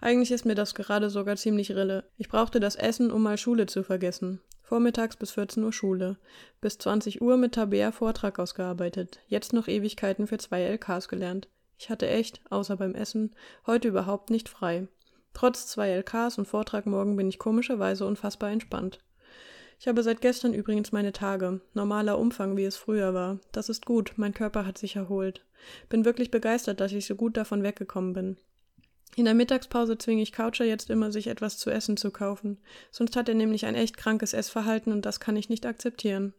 Eigentlich 0.00 0.32
ist 0.32 0.44
mir 0.44 0.54
das 0.54 0.74
gerade 0.74 1.10
sogar 1.10 1.36
ziemlich 1.36 1.70
rille. 1.72 2.04
Ich 2.18 2.28
brauchte 2.28 2.60
das 2.60 2.76
Essen, 2.76 3.10
um 3.10 3.22
mal 3.22 3.38
Schule 3.38 3.66
zu 3.66 3.82
vergessen. 3.82 4.40
Vormittags 4.62 5.16
bis 5.16 5.32
14 5.32 5.62
Uhr 5.62 5.72
Schule. 5.72 6.16
Bis 6.60 6.78
20 6.78 7.22
Uhr 7.22 7.36
mit 7.36 7.52
Tabea 7.52 7.92
Vortrag 7.92 8.38
ausgearbeitet. 8.38 9.20
Jetzt 9.28 9.52
noch 9.52 9.68
Ewigkeiten 9.68 10.26
für 10.26 10.38
zwei 10.38 10.62
LKs 10.62 11.08
gelernt. 11.08 11.48
Ich 11.78 11.90
hatte 11.90 12.08
echt, 12.08 12.40
außer 12.50 12.76
beim 12.76 12.94
Essen, 12.94 13.34
heute 13.66 13.88
überhaupt 13.88 14.30
nicht 14.30 14.48
frei. 14.48 14.88
Trotz 15.32 15.66
zwei 15.66 15.90
LKs 15.90 16.38
und 16.38 16.46
Vortrag 16.46 16.86
morgen 16.86 17.16
bin 17.16 17.28
ich 17.28 17.38
komischerweise 17.38 18.06
unfassbar 18.06 18.50
entspannt. 18.50 19.00
Ich 19.80 19.88
habe 19.88 20.02
seit 20.02 20.20
gestern 20.20 20.54
übrigens 20.54 20.92
meine 20.92 21.12
Tage. 21.12 21.60
Normaler 21.74 22.18
Umfang, 22.18 22.56
wie 22.56 22.64
es 22.64 22.76
früher 22.76 23.12
war. 23.12 23.40
Das 23.52 23.68
ist 23.68 23.84
gut, 23.84 24.12
mein 24.16 24.32
Körper 24.32 24.64
hat 24.64 24.78
sich 24.78 24.96
erholt. 24.96 25.44
Bin 25.88 26.04
wirklich 26.04 26.30
begeistert, 26.30 26.80
dass 26.80 26.92
ich 26.92 27.06
so 27.06 27.16
gut 27.16 27.36
davon 27.36 27.62
weggekommen 27.62 28.12
bin. 28.12 28.36
In 29.16 29.26
der 29.26 29.34
Mittagspause 29.34 29.96
zwinge 29.96 30.22
ich 30.22 30.32
Coucher 30.32 30.64
jetzt 30.64 30.90
immer, 30.90 31.12
sich 31.12 31.28
etwas 31.28 31.56
zu 31.56 31.70
essen 31.70 31.96
zu 31.96 32.10
kaufen. 32.10 32.58
Sonst 32.90 33.14
hat 33.14 33.28
er 33.28 33.34
nämlich 33.34 33.64
ein 33.64 33.76
echt 33.76 33.96
krankes 33.96 34.32
Essverhalten 34.32 34.92
und 34.92 35.06
das 35.06 35.20
kann 35.20 35.36
ich 35.36 35.48
nicht 35.48 35.66
akzeptieren. 35.66 36.34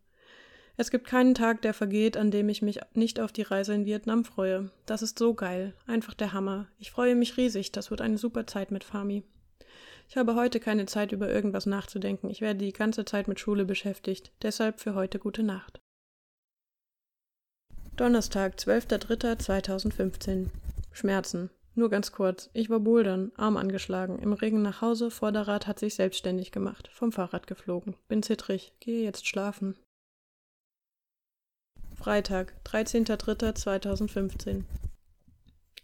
Es 0.78 0.92
gibt 0.92 1.08
keinen 1.08 1.36
Tag, 1.36 1.62
der 1.62 1.74
vergeht, 1.74 2.18
an 2.18 2.32
dem 2.32 2.50
ich 2.50 2.62
mich 2.62 2.82
nicht 2.94 3.22
auf 3.22 3.32
die 3.32 3.44
Reise 3.44 3.74
in 3.74 3.86
Vietnam 3.86 4.26
freue. 4.26 4.72
Das 4.86 5.02
ist 5.02 5.18
so 5.18 5.34
geil. 5.34 5.74
Einfach 5.88 6.14
der 6.14 6.34
Hammer. 6.34 6.68
Ich 6.80 6.92
freue 6.92 7.16
mich 7.16 7.38
riesig. 7.38 7.72
Das 7.72 7.92
wird 7.92 8.02
eine 8.02 8.18
super 8.18 8.46
Zeit 8.46 8.72
mit 8.72 8.84
Fami. 8.84 9.24
Ich 10.10 10.18
habe 10.18 10.36
heute 10.36 10.60
keine 10.60 10.86
Zeit, 10.86 11.14
über 11.14 11.30
irgendwas 11.30 11.66
nachzudenken. 11.66 12.30
Ich 12.30 12.42
werde 12.42 12.60
die 12.60 12.74
ganze 12.74 13.06
Zeit 13.06 13.30
mit 13.30 13.40
Schule 13.40 13.64
beschäftigt. 13.64 14.34
Deshalb 14.42 14.82
für 14.82 14.96
heute 14.96 15.18
gute 15.18 15.44
Nacht. 15.44 15.80
Donnerstag, 17.96 18.56
12.03.2015. 18.56 20.48
Schmerzen. 20.92 21.50
Nur 21.78 21.90
ganz 21.90 22.14
kurz. 22.14 22.50
Ich 22.54 22.70
war 22.70 22.80
bouldern, 22.80 23.34
Arm 23.36 23.58
angeschlagen, 23.58 24.18
im 24.20 24.32
Regen 24.32 24.62
nach 24.62 24.82
Hause, 24.82 25.12
Vorderrad 25.12 25.68
hat 25.68 25.78
sich 25.78 25.96
selbstständig 25.96 26.52
gemacht, 26.52 26.90
vom 26.94 27.12
Fahrrad 27.12 27.48
geflogen. 27.48 27.96
Bin 28.08 28.24
zittrig, 28.24 28.74
gehe 28.80 29.04
jetzt 29.04 29.28
schlafen. 29.28 29.76
Freitag, 31.96 32.54
13.03.2015. 32.66 34.64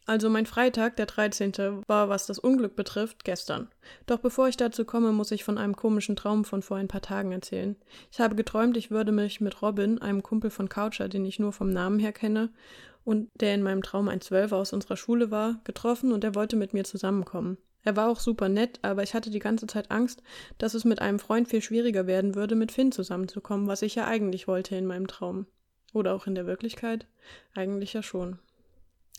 Also 0.05 0.29
mein 0.29 0.45
Freitag, 0.45 0.95
der 0.95 1.05
13., 1.05 1.53
war, 1.87 2.09
was 2.09 2.25
das 2.25 2.39
Unglück 2.39 2.75
betrifft, 2.75 3.23
gestern. 3.23 3.69
Doch 4.07 4.19
bevor 4.19 4.47
ich 4.47 4.57
dazu 4.57 4.83
komme, 4.83 5.11
muss 5.11 5.31
ich 5.31 5.43
von 5.43 5.57
einem 5.57 5.75
komischen 5.75 6.15
Traum 6.15 6.43
von 6.43 6.61
vor 6.61 6.77
ein 6.77 6.87
paar 6.87 7.01
Tagen 7.01 7.31
erzählen. 7.31 7.75
Ich 8.11 8.19
habe 8.19 8.35
geträumt, 8.35 8.77
ich 8.77 8.91
würde 8.91 9.11
mich 9.11 9.41
mit 9.41 9.61
Robin, 9.61 10.01
einem 10.01 10.23
Kumpel 10.23 10.49
von 10.49 10.69
Coucher, 10.69 11.07
den 11.07 11.25
ich 11.25 11.39
nur 11.39 11.53
vom 11.53 11.69
Namen 11.69 11.99
her 11.99 12.13
kenne, 12.13 12.49
und 13.03 13.29
der 13.35 13.55
in 13.55 13.63
meinem 13.63 13.81
Traum 13.81 14.07
ein 14.09 14.21
Zwölfer 14.21 14.57
aus 14.57 14.73
unserer 14.73 14.97
Schule 14.97 15.31
war, 15.31 15.59
getroffen 15.63 16.11
und 16.11 16.23
er 16.23 16.35
wollte 16.35 16.55
mit 16.55 16.73
mir 16.73 16.83
zusammenkommen. 16.83 17.57
Er 17.83 17.95
war 17.95 18.09
auch 18.09 18.19
super 18.19 18.47
nett, 18.47 18.79
aber 18.83 19.01
ich 19.01 19.13
hatte 19.13 19.31
die 19.31 19.39
ganze 19.39 19.65
Zeit 19.65 19.89
Angst, 19.89 20.21
dass 20.59 20.75
es 20.75 20.85
mit 20.85 21.01
einem 21.01 21.19
Freund 21.19 21.47
viel 21.47 21.61
schwieriger 21.61 22.05
werden 22.05 22.35
würde, 22.35 22.55
mit 22.55 22.71
Finn 22.71 22.91
zusammenzukommen, 22.91 23.67
was 23.67 23.81
ich 23.81 23.95
ja 23.95 24.05
eigentlich 24.05 24.47
wollte 24.47 24.75
in 24.75 24.85
meinem 24.85 25.07
Traum. 25.07 25.47
Oder 25.93 26.13
auch 26.13 26.27
in 26.27 26.35
der 26.35 26.45
Wirklichkeit? 26.45 27.07
Eigentlich 27.53 27.93
ja 27.93 28.03
schon. 28.03 28.39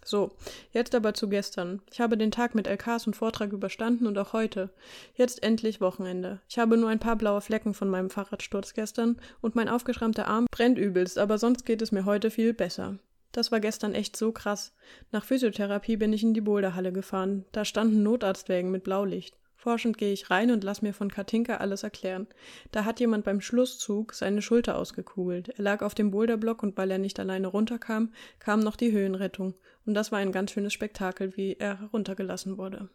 So, 0.04 0.32
jetzt 0.72 0.94
aber 0.94 1.14
zu 1.14 1.28
gestern. 1.28 1.80
Ich 1.92 2.00
habe 2.00 2.16
den 2.18 2.32
Tag 2.32 2.54
mit 2.54 2.66
LKs 2.66 3.06
und 3.06 3.14
Vortrag 3.14 3.52
überstanden 3.52 4.06
und 4.06 4.18
auch 4.18 4.32
heute. 4.32 4.70
Jetzt 5.14 5.42
endlich 5.42 5.80
Wochenende. 5.80 6.40
Ich 6.48 6.58
habe 6.58 6.76
nur 6.76 6.88
ein 6.88 6.98
paar 6.98 7.16
blaue 7.16 7.40
Flecken 7.40 7.72
von 7.72 7.88
meinem 7.88 8.10
Fahrradsturz 8.10 8.74
gestern 8.74 9.20
und 9.40 9.54
mein 9.54 9.68
aufgeschrammter 9.68 10.26
Arm 10.26 10.46
brennt 10.50 10.78
übelst, 10.78 11.18
aber 11.18 11.38
sonst 11.38 11.64
geht 11.66 11.82
es 11.82 11.92
mir 11.92 12.04
heute 12.04 12.30
viel 12.30 12.52
besser. 12.52 12.98
Das 13.32 13.50
war 13.50 13.60
gestern 13.60 13.94
echt 13.94 14.16
so 14.16 14.30
krass. 14.30 14.74
Nach 15.10 15.24
Physiotherapie 15.24 15.96
bin 15.96 16.12
ich 16.12 16.22
in 16.22 16.34
die 16.34 16.42
Boulderhalle 16.42 16.92
gefahren. 16.92 17.44
Da 17.52 17.64
standen 17.64 18.02
Notarztwägen 18.02 18.70
mit 18.70 18.84
Blaulicht. 18.84 19.36
Forschend 19.56 19.96
gehe 19.96 20.12
ich 20.12 20.28
rein 20.28 20.50
und 20.50 20.64
lass 20.64 20.82
mir 20.82 20.92
von 20.92 21.10
Katinka 21.10 21.58
alles 21.58 21.84
erklären. 21.84 22.26
Da 22.72 22.84
hat 22.84 22.98
jemand 22.98 23.24
beim 23.24 23.40
Schlusszug 23.40 24.12
seine 24.12 24.42
Schulter 24.42 24.76
ausgekugelt. 24.76 25.50
Er 25.50 25.62
lag 25.62 25.82
auf 25.82 25.94
dem 25.94 26.10
Boulderblock 26.10 26.64
und 26.64 26.76
weil 26.76 26.90
er 26.90 26.98
nicht 26.98 27.20
alleine 27.20 27.46
runterkam, 27.46 28.12
kam 28.40 28.58
noch 28.58 28.74
die 28.74 28.90
Höhenrettung. 28.90 29.54
Und 29.86 29.94
das 29.94 30.10
war 30.10 30.18
ein 30.18 30.32
ganz 30.32 30.50
schönes 30.50 30.72
Spektakel, 30.72 31.36
wie 31.36 31.54
er 31.54 31.78
heruntergelassen 31.78 32.58
wurde. 32.58 32.88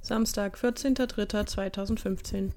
Samstag, 0.00 0.58
14.03.2015. 0.58 2.50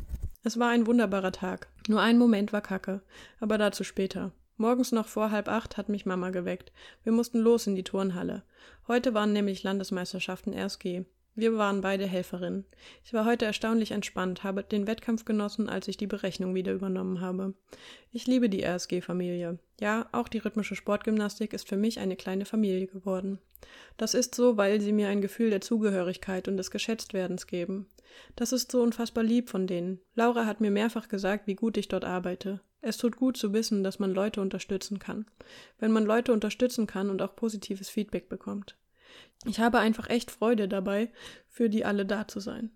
Es 0.44 0.58
war 0.58 0.70
ein 0.70 0.88
wunderbarer 0.88 1.32
Tag. 1.32 1.68
Nur 1.88 2.02
ein 2.02 2.18
Moment 2.18 2.52
war 2.52 2.62
kacke, 2.62 3.04
aber 3.40 3.60
dazu 3.60 3.84
später. 3.84 4.32
Morgens 4.58 4.92
noch 4.92 5.08
vor 5.08 5.30
halb 5.30 5.48
acht 5.48 5.78
hat 5.78 5.88
mich 5.88 6.08
Mama 6.08 6.32
geweckt. 6.32 6.72
Wir 7.04 7.12
mussten 7.12 7.40
los 7.40 7.68
in 7.68 7.76
die 7.76 7.84
Turnhalle. 7.84 8.44
Heute 8.88 9.14
waren 9.14 9.32
nämlich 9.32 9.62
Landesmeisterschaften 9.62 10.54
RSG. 10.54 11.06
Wir 11.38 11.56
waren 11.56 11.82
beide 11.82 12.08
Helferinnen. 12.08 12.66
Ich 13.06 13.14
war 13.14 13.24
heute 13.24 13.46
erstaunlich 13.46 13.92
entspannt, 13.92 14.44
habe 14.44 14.64
den 14.64 14.88
Wettkampf 14.88 15.24
genossen, 15.24 15.70
als 15.70 15.88
ich 15.88 15.96
die 15.96 16.08
Berechnung 16.08 16.56
wieder 16.56 16.74
übernommen 16.74 17.22
habe. 17.22 17.54
Ich 18.12 18.26
liebe 18.26 18.50
die 18.50 18.64
RSG-Familie. 18.64 19.60
Ja, 19.80 20.10
auch 20.14 20.30
die 20.30 20.40
rhythmische 20.40 20.76
Sportgymnastik 20.76 21.54
ist 21.54 21.70
für 21.70 21.78
mich 21.78 22.00
eine 22.00 22.16
kleine 22.16 22.46
Familie 22.46 22.88
geworden. 22.88 23.38
Das 23.98 24.16
ist 24.16 24.34
so, 24.34 24.58
weil 24.58 24.82
sie 24.82 24.92
mir 24.92 25.10
ein 25.10 25.22
Gefühl 25.22 25.52
der 25.52 25.62
Zugehörigkeit 25.62 26.48
und 26.48 26.58
des 26.58 26.72
Geschätztwerdens 26.72 27.46
geben. 27.46 27.86
Das 28.36 28.52
ist 28.52 28.72
so 28.72 28.82
unfassbar 28.82 29.24
lieb 29.24 29.52
von 29.52 29.68
denen. 29.68 30.00
Laura 30.16 30.48
hat 30.48 30.60
mir 30.60 30.72
mehrfach 30.72 31.08
gesagt, 31.08 31.46
wie 31.46 31.56
gut 31.56 31.78
ich 31.78 31.88
dort 31.88 32.04
arbeite. 32.04 32.62
Es 32.82 32.98
tut 32.98 33.16
gut 33.16 33.38
zu 33.38 33.54
wissen, 33.54 33.84
dass 33.84 34.00
man 34.00 34.12
Leute 34.12 34.42
unterstützen 34.42 34.98
kann. 34.98 35.28
Wenn 35.78 35.92
man 35.92 36.04
Leute 36.04 36.34
unterstützen 36.34 36.88
kann 36.88 37.12
und 37.12 37.22
auch 37.22 37.36
positives 37.36 37.90
Feedback 37.90 38.28
bekommt. 38.28 38.76
Ich 39.46 39.60
habe 39.60 39.80
einfach 39.80 40.10
echt 40.10 40.32
Freude 40.32 40.68
dabei, 40.68 41.10
für 41.48 41.70
die 41.70 41.86
alle 41.86 42.06
da 42.06 42.28
zu 42.28 42.40
sein. 42.40 42.72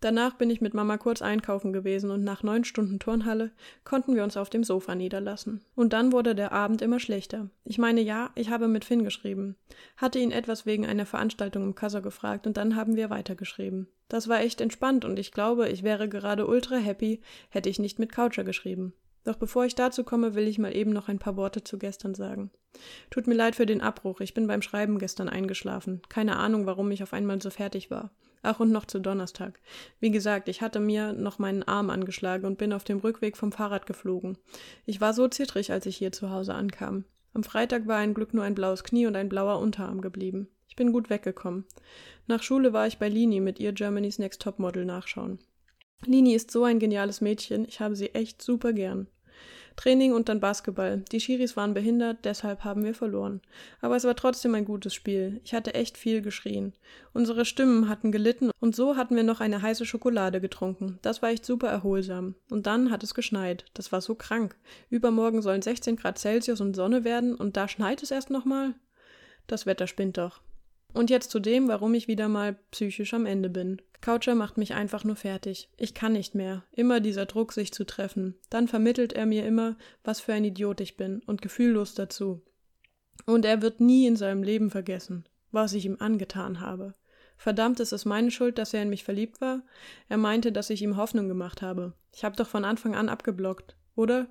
Danach 0.00 0.34
bin 0.34 0.50
ich 0.50 0.60
mit 0.60 0.74
Mama 0.74 0.98
kurz 0.98 1.22
einkaufen 1.22 1.72
gewesen 1.72 2.10
und 2.10 2.22
nach 2.22 2.42
neun 2.42 2.64
Stunden 2.64 2.98
Turnhalle 2.98 3.50
konnten 3.82 4.14
wir 4.14 4.24
uns 4.24 4.36
auf 4.36 4.50
dem 4.50 4.62
Sofa 4.62 4.94
niederlassen. 4.94 5.64
Und 5.74 5.94
dann 5.94 6.12
wurde 6.12 6.34
der 6.34 6.52
Abend 6.52 6.82
immer 6.82 7.00
schlechter. 7.00 7.48
Ich 7.64 7.78
meine, 7.78 8.02
ja, 8.02 8.30
ich 8.34 8.50
habe 8.50 8.68
mit 8.68 8.84
Finn 8.84 9.04
geschrieben, 9.04 9.56
hatte 9.96 10.18
ihn 10.18 10.32
etwas 10.32 10.66
wegen 10.66 10.84
einer 10.84 11.06
Veranstaltung 11.06 11.64
im 11.64 11.74
Kasser 11.74 12.02
gefragt 12.02 12.46
und 12.46 12.58
dann 12.58 12.76
haben 12.76 12.96
wir 12.96 13.08
weitergeschrieben. 13.08 13.88
Das 14.08 14.28
war 14.28 14.40
echt 14.40 14.60
entspannt 14.60 15.06
und 15.06 15.18
ich 15.18 15.32
glaube, 15.32 15.70
ich 15.70 15.82
wäre 15.82 16.08
gerade 16.08 16.46
ultra 16.46 16.76
happy, 16.76 17.22
hätte 17.48 17.70
ich 17.70 17.78
nicht 17.78 17.98
mit 17.98 18.12
Coucher 18.12 18.44
geschrieben. 18.44 18.92
Doch 19.26 19.34
bevor 19.34 19.64
ich 19.64 19.74
dazu 19.74 20.04
komme, 20.04 20.36
will 20.36 20.46
ich 20.46 20.60
mal 20.60 20.74
eben 20.74 20.92
noch 20.92 21.08
ein 21.08 21.18
paar 21.18 21.36
Worte 21.36 21.64
zu 21.64 21.78
gestern 21.78 22.14
sagen. 22.14 22.52
Tut 23.10 23.26
mir 23.26 23.34
leid 23.34 23.56
für 23.56 23.66
den 23.66 23.80
Abbruch, 23.80 24.20
ich 24.20 24.34
bin 24.34 24.46
beim 24.46 24.62
Schreiben 24.62 25.00
gestern 25.00 25.28
eingeschlafen. 25.28 26.00
Keine 26.08 26.36
Ahnung, 26.36 26.64
warum 26.64 26.92
ich 26.92 27.02
auf 27.02 27.12
einmal 27.12 27.42
so 27.42 27.50
fertig 27.50 27.90
war. 27.90 28.12
Ach, 28.42 28.60
und 28.60 28.70
noch 28.70 28.84
zu 28.84 29.00
Donnerstag. 29.00 29.58
Wie 29.98 30.12
gesagt, 30.12 30.48
ich 30.48 30.62
hatte 30.62 30.78
mir 30.78 31.12
noch 31.12 31.40
meinen 31.40 31.64
Arm 31.64 31.90
angeschlagen 31.90 32.46
und 32.46 32.58
bin 32.58 32.72
auf 32.72 32.84
dem 32.84 32.98
Rückweg 32.98 33.36
vom 33.36 33.50
Fahrrad 33.50 33.86
geflogen. 33.86 34.38
Ich 34.84 35.00
war 35.00 35.12
so 35.12 35.26
zittrig, 35.26 35.72
als 35.72 35.86
ich 35.86 35.96
hier 35.96 36.12
zu 36.12 36.30
Hause 36.30 36.54
ankam. 36.54 37.04
Am 37.34 37.42
Freitag 37.42 37.88
war 37.88 37.96
ein 37.96 38.14
Glück 38.14 38.32
nur 38.32 38.44
ein 38.44 38.54
blaues 38.54 38.84
Knie 38.84 39.06
und 39.06 39.16
ein 39.16 39.28
blauer 39.28 39.58
Unterarm 39.58 40.02
geblieben. 40.02 40.48
Ich 40.68 40.76
bin 40.76 40.92
gut 40.92 41.10
weggekommen. 41.10 41.64
Nach 42.28 42.44
Schule 42.44 42.72
war 42.72 42.86
ich 42.86 42.98
bei 42.98 43.08
Lini 43.08 43.40
mit 43.40 43.58
ihr 43.58 43.72
Germany's 43.72 44.20
Next 44.20 44.40
Top 44.40 44.60
Model 44.60 44.84
nachschauen. 44.84 45.40
Lini 46.04 46.34
ist 46.34 46.52
so 46.52 46.62
ein 46.62 46.78
geniales 46.78 47.20
Mädchen, 47.20 47.64
ich 47.66 47.80
habe 47.80 47.96
sie 47.96 48.14
echt 48.14 48.40
super 48.40 48.72
gern. 48.72 49.08
Training 49.76 50.12
und 50.12 50.28
dann 50.28 50.40
Basketball. 50.40 51.04
Die 51.12 51.20
Schiris 51.20 51.56
waren 51.56 51.74
behindert, 51.74 52.24
deshalb 52.24 52.64
haben 52.64 52.84
wir 52.84 52.94
verloren. 52.94 53.40
Aber 53.80 53.96
es 53.96 54.04
war 54.04 54.16
trotzdem 54.16 54.54
ein 54.54 54.64
gutes 54.64 54.94
Spiel. 54.94 55.40
Ich 55.44 55.54
hatte 55.54 55.74
echt 55.74 55.98
viel 55.98 56.22
geschrien. 56.22 56.72
Unsere 57.12 57.44
Stimmen 57.44 57.88
hatten 57.88 58.10
gelitten 58.10 58.50
und 58.60 58.74
so 58.74 58.96
hatten 58.96 59.16
wir 59.16 59.22
noch 59.22 59.40
eine 59.40 59.62
heiße 59.62 59.84
Schokolade 59.84 60.40
getrunken. 60.40 60.98
Das 61.02 61.22
war 61.22 61.28
echt 61.28 61.44
super 61.44 61.68
erholsam. 61.68 62.34
Und 62.50 62.66
dann 62.66 62.90
hat 62.90 63.02
es 63.02 63.14
geschneit. 63.14 63.66
Das 63.74 63.92
war 63.92 64.00
so 64.00 64.14
krank. 64.14 64.56
Übermorgen 64.88 65.42
sollen 65.42 65.62
16 65.62 65.96
Grad 65.96 66.18
Celsius 66.18 66.60
und 66.60 66.74
Sonne 66.74 67.04
werden 67.04 67.34
und 67.34 67.56
da 67.56 67.68
schneit 67.68 68.02
es 68.02 68.10
erst 68.10 68.30
nochmal? 68.30 68.74
Das 69.46 69.66
Wetter 69.66 69.86
spinnt 69.86 70.18
doch. 70.18 70.40
Und 70.96 71.10
jetzt 71.10 71.30
zu 71.30 71.40
dem, 71.40 71.68
warum 71.68 71.92
ich 71.92 72.08
wieder 72.08 72.26
mal 72.26 72.56
psychisch 72.70 73.12
am 73.12 73.26
Ende 73.26 73.50
bin. 73.50 73.82
Coucher 74.00 74.34
macht 74.34 74.56
mich 74.56 74.72
einfach 74.72 75.04
nur 75.04 75.14
fertig. 75.14 75.68
Ich 75.76 75.92
kann 75.92 76.14
nicht 76.14 76.34
mehr. 76.34 76.64
Immer 76.72 77.00
dieser 77.00 77.26
Druck, 77.26 77.52
sich 77.52 77.70
zu 77.70 77.84
treffen. 77.84 78.34
Dann 78.48 78.66
vermittelt 78.66 79.12
er 79.12 79.26
mir 79.26 79.44
immer, 79.44 79.76
was 80.04 80.20
für 80.20 80.32
ein 80.32 80.44
Idiot 80.44 80.80
ich 80.80 80.96
bin 80.96 81.20
und 81.26 81.42
gefühllos 81.42 81.92
dazu. 81.92 82.40
Und 83.26 83.44
er 83.44 83.60
wird 83.60 83.78
nie 83.78 84.06
in 84.06 84.16
seinem 84.16 84.42
Leben 84.42 84.70
vergessen, 84.70 85.28
was 85.52 85.74
ich 85.74 85.84
ihm 85.84 85.98
angetan 86.00 86.60
habe. 86.60 86.94
Verdammt, 87.36 87.78
ist 87.80 87.92
es 87.92 88.06
meine 88.06 88.30
Schuld, 88.30 88.56
dass 88.56 88.72
er 88.72 88.80
in 88.80 88.88
mich 88.88 89.04
verliebt 89.04 89.42
war? 89.42 89.64
Er 90.08 90.16
meinte, 90.16 90.50
dass 90.50 90.70
ich 90.70 90.80
ihm 90.80 90.96
Hoffnung 90.96 91.28
gemacht 91.28 91.60
habe. 91.60 91.92
Ich 92.14 92.24
habe 92.24 92.36
doch 92.36 92.48
von 92.48 92.64
Anfang 92.64 92.94
an 92.94 93.10
abgeblockt, 93.10 93.76
oder? 93.96 94.28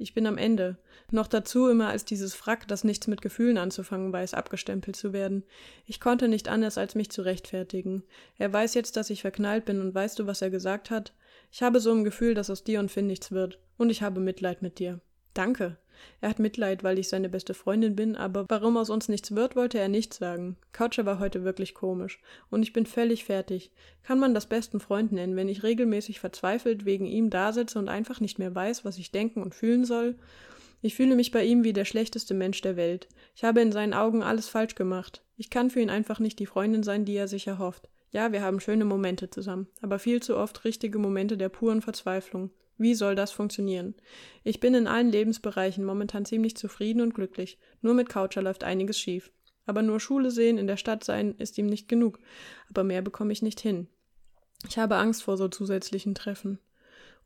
Ich 0.00 0.14
bin 0.14 0.26
am 0.26 0.38
Ende. 0.38 0.78
Noch 1.10 1.26
dazu 1.26 1.68
immer 1.68 1.88
als 1.88 2.06
dieses 2.06 2.34
Frack, 2.34 2.66
das 2.66 2.84
nichts 2.84 3.06
mit 3.06 3.20
Gefühlen 3.20 3.58
anzufangen 3.58 4.10
weiß, 4.10 4.32
abgestempelt 4.32 4.96
zu 4.96 5.12
werden. 5.12 5.44
Ich 5.84 6.00
konnte 6.00 6.26
nicht 6.26 6.48
anders, 6.48 6.78
als 6.78 6.94
mich 6.94 7.10
zu 7.10 7.20
rechtfertigen. 7.20 8.02
Er 8.38 8.50
weiß 8.50 8.72
jetzt, 8.72 8.96
dass 8.96 9.10
ich 9.10 9.20
verknallt 9.20 9.66
bin 9.66 9.78
und 9.78 9.94
weißt 9.94 10.18
du, 10.18 10.26
was 10.26 10.40
er 10.40 10.48
gesagt 10.48 10.88
hat? 10.88 11.12
Ich 11.52 11.62
habe 11.62 11.80
so 11.80 11.92
ein 11.92 12.04
Gefühl, 12.04 12.32
dass 12.32 12.48
aus 12.48 12.64
dir 12.64 12.80
und 12.80 12.90
Finn 12.90 13.08
nichts 13.08 13.30
wird. 13.30 13.58
Und 13.76 13.90
ich 13.90 14.00
habe 14.00 14.20
Mitleid 14.20 14.62
mit 14.62 14.78
dir. 14.78 15.00
Danke. 15.34 15.76
Er 16.20 16.30
hat 16.30 16.38
Mitleid, 16.38 16.84
weil 16.84 16.98
ich 16.98 17.08
seine 17.08 17.28
beste 17.28 17.54
Freundin 17.54 17.96
bin, 17.96 18.16
aber 18.16 18.44
warum 18.48 18.76
aus 18.76 18.90
uns 18.90 19.08
nichts 19.08 19.34
wird, 19.34 19.56
wollte 19.56 19.78
er 19.78 19.88
nicht 19.88 20.14
sagen. 20.14 20.56
Coucher 20.72 21.06
war 21.06 21.18
heute 21.18 21.44
wirklich 21.44 21.74
komisch. 21.74 22.20
Und 22.50 22.62
ich 22.62 22.72
bin 22.72 22.86
völlig 22.86 23.24
fertig. 23.24 23.70
Kann 24.02 24.18
man 24.18 24.34
das 24.34 24.46
besten 24.46 24.80
Freund 24.80 25.12
nennen, 25.12 25.36
wenn 25.36 25.48
ich 25.48 25.62
regelmäßig 25.62 26.20
verzweifelt 26.20 26.84
wegen 26.84 27.06
ihm 27.06 27.30
dasitze 27.30 27.78
und 27.78 27.88
einfach 27.88 28.20
nicht 28.20 28.38
mehr 28.38 28.54
weiß, 28.54 28.84
was 28.84 28.98
ich 28.98 29.12
denken 29.12 29.42
und 29.42 29.54
fühlen 29.54 29.84
soll? 29.84 30.16
Ich 30.82 30.94
fühle 30.94 31.14
mich 31.14 31.30
bei 31.30 31.44
ihm 31.44 31.62
wie 31.62 31.74
der 31.74 31.84
schlechteste 31.84 32.32
Mensch 32.32 32.60
der 32.62 32.76
Welt. 32.76 33.08
Ich 33.36 33.44
habe 33.44 33.60
in 33.60 33.72
seinen 33.72 33.92
Augen 33.92 34.22
alles 34.22 34.48
falsch 34.48 34.74
gemacht. 34.74 35.22
Ich 35.36 35.50
kann 35.50 35.70
für 35.70 35.80
ihn 35.80 35.90
einfach 35.90 36.20
nicht 36.20 36.38
die 36.38 36.46
Freundin 36.46 36.82
sein, 36.82 37.04
die 37.04 37.16
er 37.16 37.28
sich 37.28 37.46
erhofft. 37.46 37.88
Ja, 38.12 38.32
wir 38.32 38.42
haben 38.42 38.60
schöne 38.60 38.84
Momente 38.84 39.30
zusammen, 39.30 39.68
aber 39.82 39.98
viel 39.98 40.20
zu 40.20 40.36
oft 40.36 40.64
richtige 40.64 40.98
Momente 40.98 41.36
der 41.36 41.48
puren 41.48 41.80
Verzweiflung. 41.80 42.50
Wie 42.80 42.94
soll 42.94 43.14
das 43.14 43.30
funktionieren? 43.30 43.94
Ich 44.42 44.58
bin 44.58 44.72
in 44.72 44.86
allen 44.86 45.10
Lebensbereichen 45.12 45.84
momentan 45.84 46.24
ziemlich 46.24 46.56
zufrieden 46.56 47.02
und 47.02 47.14
glücklich. 47.14 47.58
Nur 47.82 47.92
mit 47.92 48.08
Coucher 48.08 48.40
läuft 48.40 48.64
einiges 48.64 48.98
schief. 48.98 49.30
Aber 49.66 49.82
nur 49.82 50.00
Schule 50.00 50.30
sehen, 50.30 50.56
in 50.56 50.66
der 50.66 50.78
Stadt 50.78 51.04
sein, 51.04 51.34
ist 51.36 51.58
ihm 51.58 51.66
nicht 51.66 51.90
genug. 51.90 52.18
Aber 52.70 52.82
mehr 52.82 53.02
bekomme 53.02 53.34
ich 53.34 53.42
nicht 53.42 53.60
hin. 53.60 53.88
Ich 54.66 54.78
habe 54.78 54.96
Angst 54.96 55.22
vor 55.22 55.36
so 55.36 55.48
zusätzlichen 55.48 56.14
Treffen. 56.14 56.58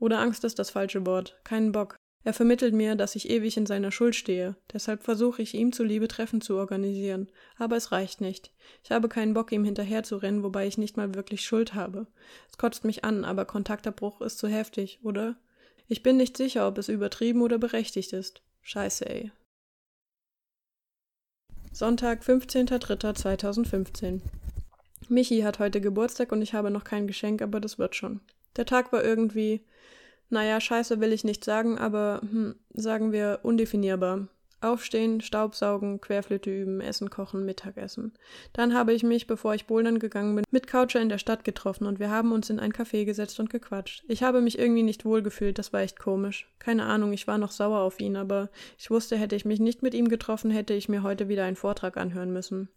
Oder 0.00 0.18
Angst 0.18 0.42
ist 0.42 0.58
das 0.58 0.70
falsche 0.70 1.06
Wort. 1.06 1.38
Keinen 1.44 1.70
Bock. 1.70 1.94
Er 2.26 2.32
vermittelt 2.32 2.72
mir, 2.72 2.96
dass 2.96 3.16
ich 3.16 3.28
ewig 3.28 3.58
in 3.58 3.66
seiner 3.66 3.92
Schuld 3.92 4.16
stehe, 4.16 4.56
deshalb 4.72 5.02
versuche 5.02 5.42
ich 5.42 5.52
ihm 5.52 5.72
zuliebe 5.72 6.08
Treffen 6.08 6.40
zu 6.40 6.56
organisieren, 6.56 7.28
aber 7.58 7.76
es 7.76 7.92
reicht 7.92 8.22
nicht. 8.22 8.50
Ich 8.82 8.90
habe 8.90 9.10
keinen 9.10 9.34
Bock, 9.34 9.52
ihm 9.52 9.62
hinterherzurennen, 9.62 10.42
wobei 10.42 10.66
ich 10.66 10.78
nicht 10.78 10.96
mal 10.96 11.14
wirklich 11.14 11.44
Schuld 11.44 11.74
habe. 11.74 12.06
Es 12.50 12.56
kotzt 12.56 12.86
mich 12.86 13.04
an, 13.04 13.26
aber 13.26 13.44
Kontaktabbruch 13.44 14.22
ist 14.22 14.38
zu 14.38 14.48
heftig, 14.48 15.00
oder? 15.02 15.36
Ich 15.86 16.02
bin 16.02 16.16
nicht 16.16 16.38
sicher, 16.38 16.66
ob 16.66 16.78
es 16.78 16.88
übertrieben 16.88 17.42
oder 17.42 17.58
berechtigt 17.58 18.14
ist. 18.14 18.40
Scheiße, 18.62 19.06
ey. 19.06 19.30
Sonntag, 21.72 22.22
15.03.2015. 22.22 24.22
Michi 25.10 25.40
hat 25.40 25.58
heute 25.58 25.82
Geburtstag 25.82 26.32
und 26.32 26.40
ich 26.40 26.54
habe 26.54 26.70
noch 26.70 26.84
kein 26.84 27.06
Geschenk, 27.06 27.42
aber 27.42 27.60
das 27.60 27.78
wird 27.78 27.94
schon. 27.94 28.22
Der 28.56 28.64
Tag 28.64 28.92
war 28.92 29.04
irgendwie 29.04 29.62
naja, 30.30 30.60
scheiße 30.60 31.00
will 31.00 31.12
ich 31.12 31.24
nicht 31.24 31.44
sagen, 31.44 31.78
aber 31.78 32.20
hm, 32.22 32.56
sagen 32.72 33.12
wir 33.12 33.40
undefinierbar. 33.42 34.28
Aufstehen, 34.64 35.20
Staubsaugen, 35.20 36.00
Querflöte 36.00 36.50
üben, 36.50 36.80
Essen 36.80 37.10
kochen, 37.10 37.44
Mittagessen. 37.44 38.14
Dann 38.54 38.72
habe 38.72 38.94
ich 38.94 39.02
mich, 39.02 39.26
bevor 39.26 39.54
ich 39.54 39.66
bouldern 39.66 39.98
gegangen 39.98 40.34
bin, 40.36 40.44
mit 40.50 40.66
Coucher 40.66 41.02
in 41.02 41.10
der 41.10 41.18
Stadt 41.18 41.44
getroffen 41.44 41.86
und 41.86 41.98
wir 41.98 42.10
haben 42.10 42.32
uns 42.32 42.48
in 42.48 42.58
ein 42.58 42.72
Café 42.72 43.04
gesetzt 43.04 43.38
und 43.40 43.50
gequatscht. 43.50 44.04
Ich 44.08 44.22
habe 44.22 44.40
mich 44.40 44.58
irgendwie 44.58 44.82
nicht 44.82 45.04
wohl 45.04 45.22
gefühlt, 45.22 45.58
das 45.58 45.74
war 45.74 45.82
echt 45.82 45.98
komisch. 45.98 46.50
Keine 46.58 46.84
Ahnung, 46.84 47.12
ich 47.12 47.26
war 47.26 47.36
noch 47.36 47.50
sauer 47.50 47.80
auf 47.80 48.00
ihn, 48.00 48.16
aber 48.16 48.48
ich 48.78 48.90
wusste, 48.90 49.18
hätte 49.18 49.36
ich 49.36 49.44
mich 49.44 49.60
nicht 49.60 49.82
mit 49.82 49.92
ihm 49.92 50.08
getroffen, 50.08 50.50
hätte 50.50 50.72
ich 50.72 50.88
mir 50.88 51.02
heute 51.02 51.28
wieder 51.28 51.44
einen 51.44 51.56
Vortrag 51.56 51.98
anhören 51.98 52.32
müssen. 52.32 52.70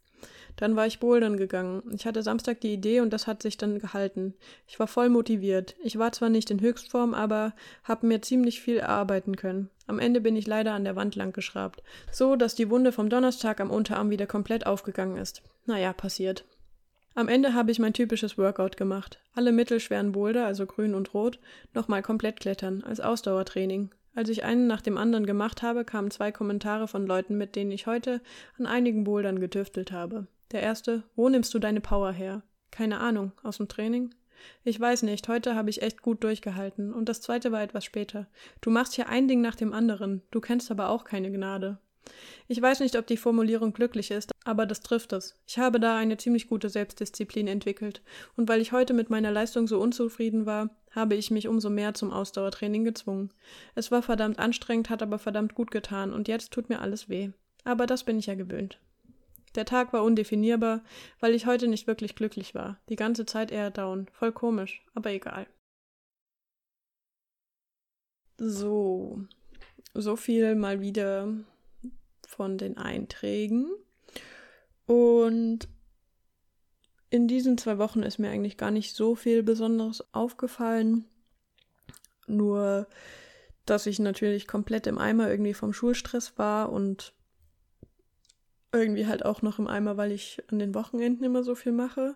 Dann 0.56 0.75
war 0.75 0.88
ich 0.88 0.99
bouldern 0.99 1.38
gegangen. 1.38 1.84
Ich 1.93 2.06
hatte 2.06 2.23
Samstag 2.23 2.62
die 2.62 2.73
Idee 2.73 3.01
und 3.01 3.13
das 3.13 3.27
hat 3.27 3.41
sich 3.43 3.58
dann 3.58 3.80
gehalten. 3.80 4.34
Ich 4.67 4.80
war 4.80 4.88
voll 4.88 5.10
motiviert. 5.10 5.75
Ich 5.84 5.99
war 5.99 6.12
zwar 6.12 6.30
nicht 6.30 6.49
in 6.49 6.62
Höchstform, 6.62 7.13
aber 7.13 7.53
habe 7.84 8.08
mir 8.08 8.21
ziemlich 8.21 8.60
viel 8.60 8.77
erarbeiten 8.77 9.36
können. 9.36 9.69
Am 9.86 9.99
Ende 9.99 10.19
bin 10.19 10.36
ich 10.36 10.47
leider 10.47 10.73
an 10.73 10.84
der 10.84 10.95
Wand 10.95 11.15
lang 11.15 11.32
geschrabt. 11.32 11.84
So, 12.12 12.36
dass 12.36 12.56
die 12.56 12.69
Wunde 12.69 12.91
vom 12.91 13.10
Donnerstag 13.10 13.62
am 13.62 13.71
Unterarm 13.71 14.10
wieder 14.10 14.27
komplett 14.27 14.65
aufgegangen 14.65 15.17
ist. 15.17 15.43
Naja, 15.65 15.93
passiert. 15.93 16.43
Am 17.17 17.30
Ende 17.30 17.53
habe 17.53 17.71
ich 17.71 17.80
mein 17.80 17.93
typisches 17.93 18.38
Workout 18.38 18.77
gemacht. 18.77 19.19
Alle 19.34 19.51
mittelschweren 19.51 20.12
Boulder, 20.12 20.45
also 20.45 20.65
grün 20.65 20.93
und 20.93 21.15
rot, 21.15 21.39
nochmal 21.73 22.03
komplett 22.03 22.39
klettern, 22.39 22.84
als 22.84 22.99
Ausdauertraining. 22.99 23.89
Als 24.17 24.30
ich 24.30 24.43
einen 24.43 24.65
nach 24.65 24.82
dem 24.82 24.97
anderen 24.97 25.27
gemacht 25.27 25.62
habe, 25.62 25.86
kamen 25.86 26.10
zwei 26.10 26.32
Kommentare 26.32 26.88
von 26.88 27.06
Leuten, 27.06 27.38
mit 27.38 27.56
denen 27.56 27.69
ich 27.69 27.86
heute 27.86 28.19
an 28.58 28.65
einigen 28.65 29.03
Bouldern 29.03 29.39
getüftelt 29.39 29.91
habe. 29.91 30.25
Der 30.51 30.63
erste, 30.63 31.03
wo 31.15 31.30
nimmst 31.30 31.53
du 31.53 31.60
deine 31.60 31.82
Power 31.82 32.12
her? 32.12 32.41
Keine 32.71 32.99
Ahnung, 32.99 33.32
aus 33.43 33.58
dem 33.58 33.67
Training? 33.67 34.15
Ich 34.63 34.80
weiß 34.80 35.03
nicht, 35.03 35.27
heute 35.27 35.53
habe 35.53 35.69
ich 35.69 35.84
echt 35.84 36.01
gut 36.01 36.23
durchgehalten. 36.23 36.95
Und 36.95 37.10
das 37.10 37.21
zweite 37.21 37.51
war 37.51 37.62
etwas 37.62 37.86
später. 37.86 38.25
Du 38.60 38.71
machst 38.71 38.95
hier 38.95 39.08
ein 39.08 39.27
Ding 39.27 39.39
nach 39.39 39.53
dem 39.53 39.71
anderen, 39.71 40.23
du 40.32 40.41
kennst 40.41 40.71
aber 40.71 40.89
auch 40.89 41.03
keine 41.03 41.32
Gnade. 41.32 41.77
Ich 42.47 42.60
weiß 42.60 42.80
nicht, 42.80 42.97
ob 42.97 43.06
die 43.06 43.17
Formulierung 43.17 43.73
glücklich 43.73 44.10
ist, 44.10 44.32
aber 44.45 44.65
das 44.65 44.80
trifft 44.80 45.13
es. 45.13 45.36
Ich 45.45 45.60
habe 45.60 45.80
da 45.80 45.97
eine 45.97 46.17
ziemlich 46.17 46.47
gute 46.47 46.69
Selbstdisziplin 46.69 47.47
entwickelt. 47.47 48.01
Und 48.36 48.49
weil 48.49 48.62
ich 48.62 48.71
heute 48.71 48.93
mit 48.95 49.12
meiner 49.12 49.32
Leistung 49.32 49.67
so 49.67 49.80
unzufrieden 49.80 50.47
war, 50.47 50.69
habe 50.98 51.16
ich 51.16 51.30
mich 51.30 51.48
umso 51.48 51.70
mehr 51.70 51.94
zum 51.94 52.12
Ausdauertraining 52.12 52.84
gezwungen. 52.84 53.32
Es 53.76 53.92
war 53.92 54.02
verdammt 54.02 54.40
anstrengend, 54.40 54.90
hat 54.90 55.04
aber 55.04 55.20
verdammt 55.20 55.54
gut 55.54 55.70
getan 55.70 56.12
und 56.12 56.28
jetzt 56.28 56.52
tut 56.52 56.70
mir 56.70 56.82
alles 56.82 57.08
weh. 57.08 57.30
Aber 57.64 57.86
das 57.86 58.04
bin 58.04 58.18
ich 58.18 58.26
ja 58.26 58.34
gewöhnt. 58.34 58.80
Der 59.54 59.66
Tag 59.66 59.94
war 59.94 60.04
undefinierbar, 60.04 60.84
weil 61.20 61.36
ich 61.36 61.46
heute 61.46 61.68
nicht 61.68 61.86
wirklich 61.86 62.16
glücklich 62.16 62.56
war. 62.56 62.80
Die 62.90 62.96
ganze 62.96 63.28
Zeit 63.28 63.52
eher 63.52 63.70
down. 63.70 64.08
Voll 64.12 64.32
komisch, 64.32 64.84
aber 64.96 65.12
egal. 65.12 65.46
So. 68.38 69.22
So 69.94 70.16
viel 70.16 70.56
mal 70.56 70.82
wieder 70.82 71.28
von 72.28 72.58
den 72.58 72.78
Einträgen. 72.78 73.70
Und 74.88 75.68
in 77.10 77.28
diesen 77.28 77.58
zwei 77.58 77.78
Wochen 77.78 78.04
ist 78.04 78.17
mir 78.17 78.30
eigentlich 78.30 78.58
gar 78.58 78.72
nicht 78.72 78.96
so 78.96 79.15
viel 79.15 79.43
Besonderes 79.43 80.04
aufgefallen. 80.13 81.06
Nur, 82.28 82.88
dass 83.65 83.86
ich 83.86 84.00
natürlich 84.00 84.48
komplett 84.48 84.88
im 84.88 84.98
Eimer 84.98 85.30
irgendwie 85.30 85.54
vom 85.54 85.74
Schulstress 85.74 86.38
war 86.38 86.72
und 86.72 87.13
irgendwie 88.74 89.08
halt 89.08 89.24
auch 89.26 89.41
noch 89.41 89.60
im 89.60 89.67
Eimer, 89.67 89.96
weil 89.96 90.12
ich 90.12 90.43
an 90.52 90.60
den 90.60 90.76
Wochenenden 90.76 91.24
immer 91.24 91.43
so 91.43 91.56
viel 91.56 91.72
mache. 91.72 92.15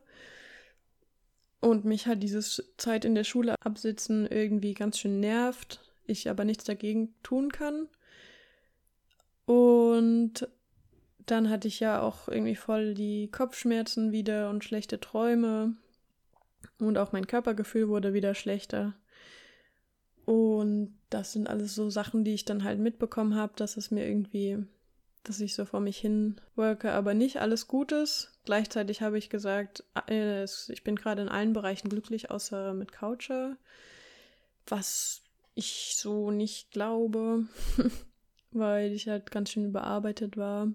Und 1.62 1.86
mich 1.86 2.08
halt 2.08 2.23
dieses 2.23 2.73
Zeit 2.77 3.06
in 3.06 3.15
der 3.15 3.23
Schule 3.23 3.56
absitzen 3.63 4.25
irgendwie 4.25 4.73
ganz 4.73 4.97
schön 4.97 5.19
nervt, 5.19 5.80
ich 6.06 6.30
aber 6.30 6.43
nichts 6.43 6.63
dagegen 6.63 7.13
tun 7.21 7.51
kann. 7.51 7.88
Und 9.45 10.47
dann 11.25 11.49
hatte 11.49 11.67
ich 11.67 11.79
ja 11.79 12.01
auch 12.01 12.27
irgendwie 12.27 12.55
voll 12.55 12.93
die 12.93 13.29
Kopfschmerzen 13.31 14.12
wieder 14.12 14.49
und 14.49 14.63
schlechte 14.63 14.99
Träume. 14.99 15.75
Und 16.79 16.97
auch 16.97 17.12
mein 17.12 17.27
Körpergefühl 17.27 17.89
wurde 17.89 18.13
wieder 18.13 18.34
schlechter. 18.36 18.93
Und 20.25 20.97
das 21.10 21.34
sind 21.34 21.49
alles 21.49 21.75
so 21.75 21.89
Sachen, 21.89 22.23
die 22.23 22.34
ich 22.34 22.45
dann 22.45 22.63
halt 22.63 22.79
mitbekommen 22.79 23.36
habe, 23.36 23.53
dass 23.55 23.77
es 23.77 23.91
mir 23.91 24.07
irgendwie, 24.07 24.57
dass 25.23 25.39
ich 25.39 25.55
so 25.55 25.65
vor 25.65 25.79
mich 25.79 25.97
hin 25.97 26.39
worke, 26.55 26.91
aber 26.91 27.13
nicht 27.13 27.41
alles 27.41 27.67
Gutes. 27.67 28.31
Gleichzeitig 28.45 29.01
habe 29.01 29.17
ich 29.17 29.29
gesagt, 29.29 29.84
äh, 30.07 30.43
ich 30.43 30.84
bin 30.84 30.95
gerade 30.95 31.21
in 31.21 31.29
allen 31.29 31.53
Bereichen 31.53 31.89
glücklich, 31.89 32.31
außer 32.31 32.73
mit 32.73 32.91
Coucher. 32.91 33.57
Was 34.67 35.21
ich 35.55 35.95
so 35.97 36.31
nicht 36.31 36.71
glaube, 36.71 37.45
weil 38.51 38.91
ich 38.93 39.07
halt 39.07 39.31
ganz 39.31 39.51
schön 39.51 39.65
überarbeitet 39.65 40.38
war. 40.38 40.71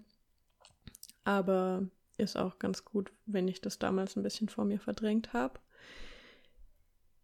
Aber 1.26 1.88
ist 2.18 2.36
auch 2.36 2.60
ganz 2.60 2.84
gut, 2.84 3.12
wenn 3.26 3.48
ich 3.48 3.60
das 3.60 3.80
damals 3.80 4.16
ein 4.16 4.22
bisschen 4.22 4.48
vor 4.48 4.64
mir 4.64 4.78
verdrängt 4.78 5.32
habe. 5.32 5.58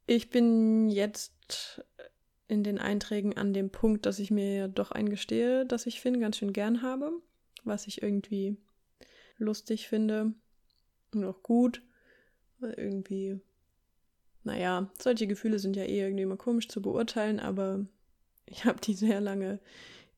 Ich 0.06 0.28
bin 0.28 0.88
jetzt 0.90 1.84
in 2.48 2.64
den 2.64 2.80
Einträgen 2.80 3.36
an 3.36 3.54
dem 3.54 3.70
Punkt, 3.70 4.04
dass 4.04 4.18
ich 4.18 4.32
mir 4.32 4.66
doch 4.66 4.90
eingestehe, 4.90 5.64
dass 5.66 5.86
ich 5.86 6.00
Finn 6.00 6.18
ganz 6.18 6.36
schön 6.36 6.52
gern 6.52 6.82
habe, 6.82 7.12
was 7.62 7.86
ich 7.86 8.02
irgendwie 8.02 8.56
lustig 9.38 9.86
finde 9.88 10.34
und 11.14 11.24
auch 11.24 11.44
gut, 11.44 11.80
irgendwie, 12.60 13.40
naja, 14.42 14.90
solche 15.00 15.28
Gefühle 15.28 15.60
sind 15.60 15.76
ja 15.76 15.84
eh 15.84 16.00
irgendwie 16.00 16.24
immer 16.24 16.36
komisch 16.36 16.66
zu 16.66 16.82
beurteilen, 16.82 17.38
aber 17.38 17.86
ich 18.46 18.64
habe 18.64 18.80
die 18.80 18.94
sehr 18.94 19.20
lange 19.20 19.60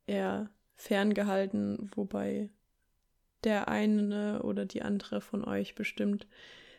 eher 0.07 0.49
ferngehalten, 0.75 1.91
wobei 1.95 2.49
der 3.45 3.69
eine 3.69 4.43
oder 4.43 4.65
die 4.65 4.83
andere 4.83 5.21
von 5.21 5.45
euch 5.45 5.75
bestimmt 5.75 6.27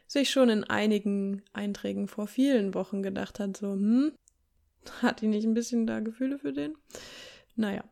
sich 0.08 0.30
schon 0.30 0.50
in 0.50 0.64
einigen 0.64 1.42
Einträgen 1.54 2.08
vor 2.08 2.28
vielen 2.28 2.74
Wochen 2.74 3.02
gedacht 3.02 3.40
hat, 3.40 3.58
so, 3.58 3.72
hm, 3.74 4.12
hat 5.02 5.22
die 5.22 5.28
nicht 5.28 5.46
ein 5.46 5.54
bisschen 5.54 5.88
da 5.88 6.00
Gefühle 6.00 6.38
für 6.38 6.54
den? 6.54 6.76
Naja. 7.56 7.84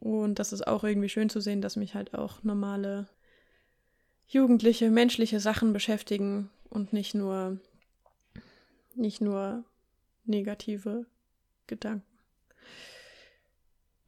Und 0.00 0.38
das 0.38 0.52
ist 0.52 0.66
auch 0.66 0.82
irgendwie 0.82 1.10
schön 1.10 1.28
zu 1.28 1.40
sehen, 1.40 1.60
dass 1.60 1.76
mich 1.76 1.94
halt 1.94 2.14
auch 2.14 2.42
normale 2.42 3.06
jugendliche, 4.26 4.90
menschliche 4.90 5.40
Sachen 5.40 5.72
beschäftigen 5.72 6.48
und 6.70 6.92
nicht 6.92 7.14
nur 7.14 7.58
nicht 8.94 9.20
nur 9.20 9.64
negative 10.24 11.06
Gedanken. 11.66 12.06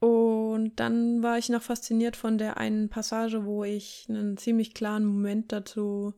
Und 0.03 0.81
dann 0.81 1.23
war 1.23 1.37
ich 1.37 1.47
noch 1.47 1.61
fasziniert 1.61 2.17
von 2.17 2.37
der 2.37 2.57
einen 2.57 2.89
Passage, 2.89 3.45
wo 3.45 3.63
ich 3.63 4.05
einen 4.09 4.35
ziemlich 4.35 4.73
klaren 4.73 5.05
Moment 5.05 5.53
dazu 5.53 6.13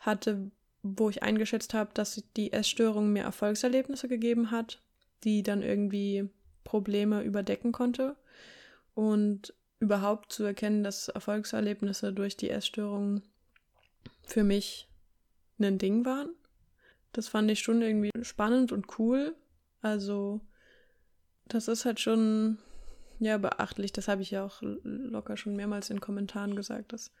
hatte, 0.00 0.50
wo 0.82 1.10
ich 1.10 1.22
eingeschätzt 1.22 1.74
habe, 1.74 1.90
dass 1.92 2.24
die 2.38 2.54
Essstörung 2.54 3.12
mir 3.12 3.24
Erfolgserlebnisse 3.24 4.08
gegeben 4.08 4.50
hat, 4.50 4.80
die 5.24 5.42
dann 5.42 5.60
irgendwie 5.60 6.30
Probleme 6.64 7.22
überdecken 7.22 7.70
konnte. 7.70 8.16
Und 8.94 9.52
überhaupt 9.78 10.32
zu 10.32 10.44
erkennen, 10.44 10.82
dass 10.82 11.08
Erfolgserlebnisse 11.08 12.14
durch 12.14 12.38
die 12.38 12.48
Essstörung 12.48 13.20
für 14.22 14.42
mich 14.42 14.88
ein 15.60 15.76
Ding 15.76 16.06
waren. 16.06 16.30
Das 17.12 17.28
fand 17.28 17.50
ich 17.50 17.60
schon 17.60 17.82
irgendwie 17.82 18.10
spannend 18.22 18.72
und 18.72 18.98
cool. 18.98 19.36
Also, 19.82 20.40
das 21.44 21.68
ist 21.68 21.84
halt 21.84 22.00
schon, 22.00 22.56
ja, 23.22 23.38
beachtlich. 23.38 23.92
Das 23.92 24.08
habe 24.08 24.22
ich 24.22 24.32
ja 24.32 24.44
auch 24.44 24.62
locker 24.62 25.36
schon 25.36 25.54
mehrmals 25.54 25.90
in 25.90 26.00
Kommentaren 26.00 26.56
gesagt, 26.56 26.92
dass 26.92 27.12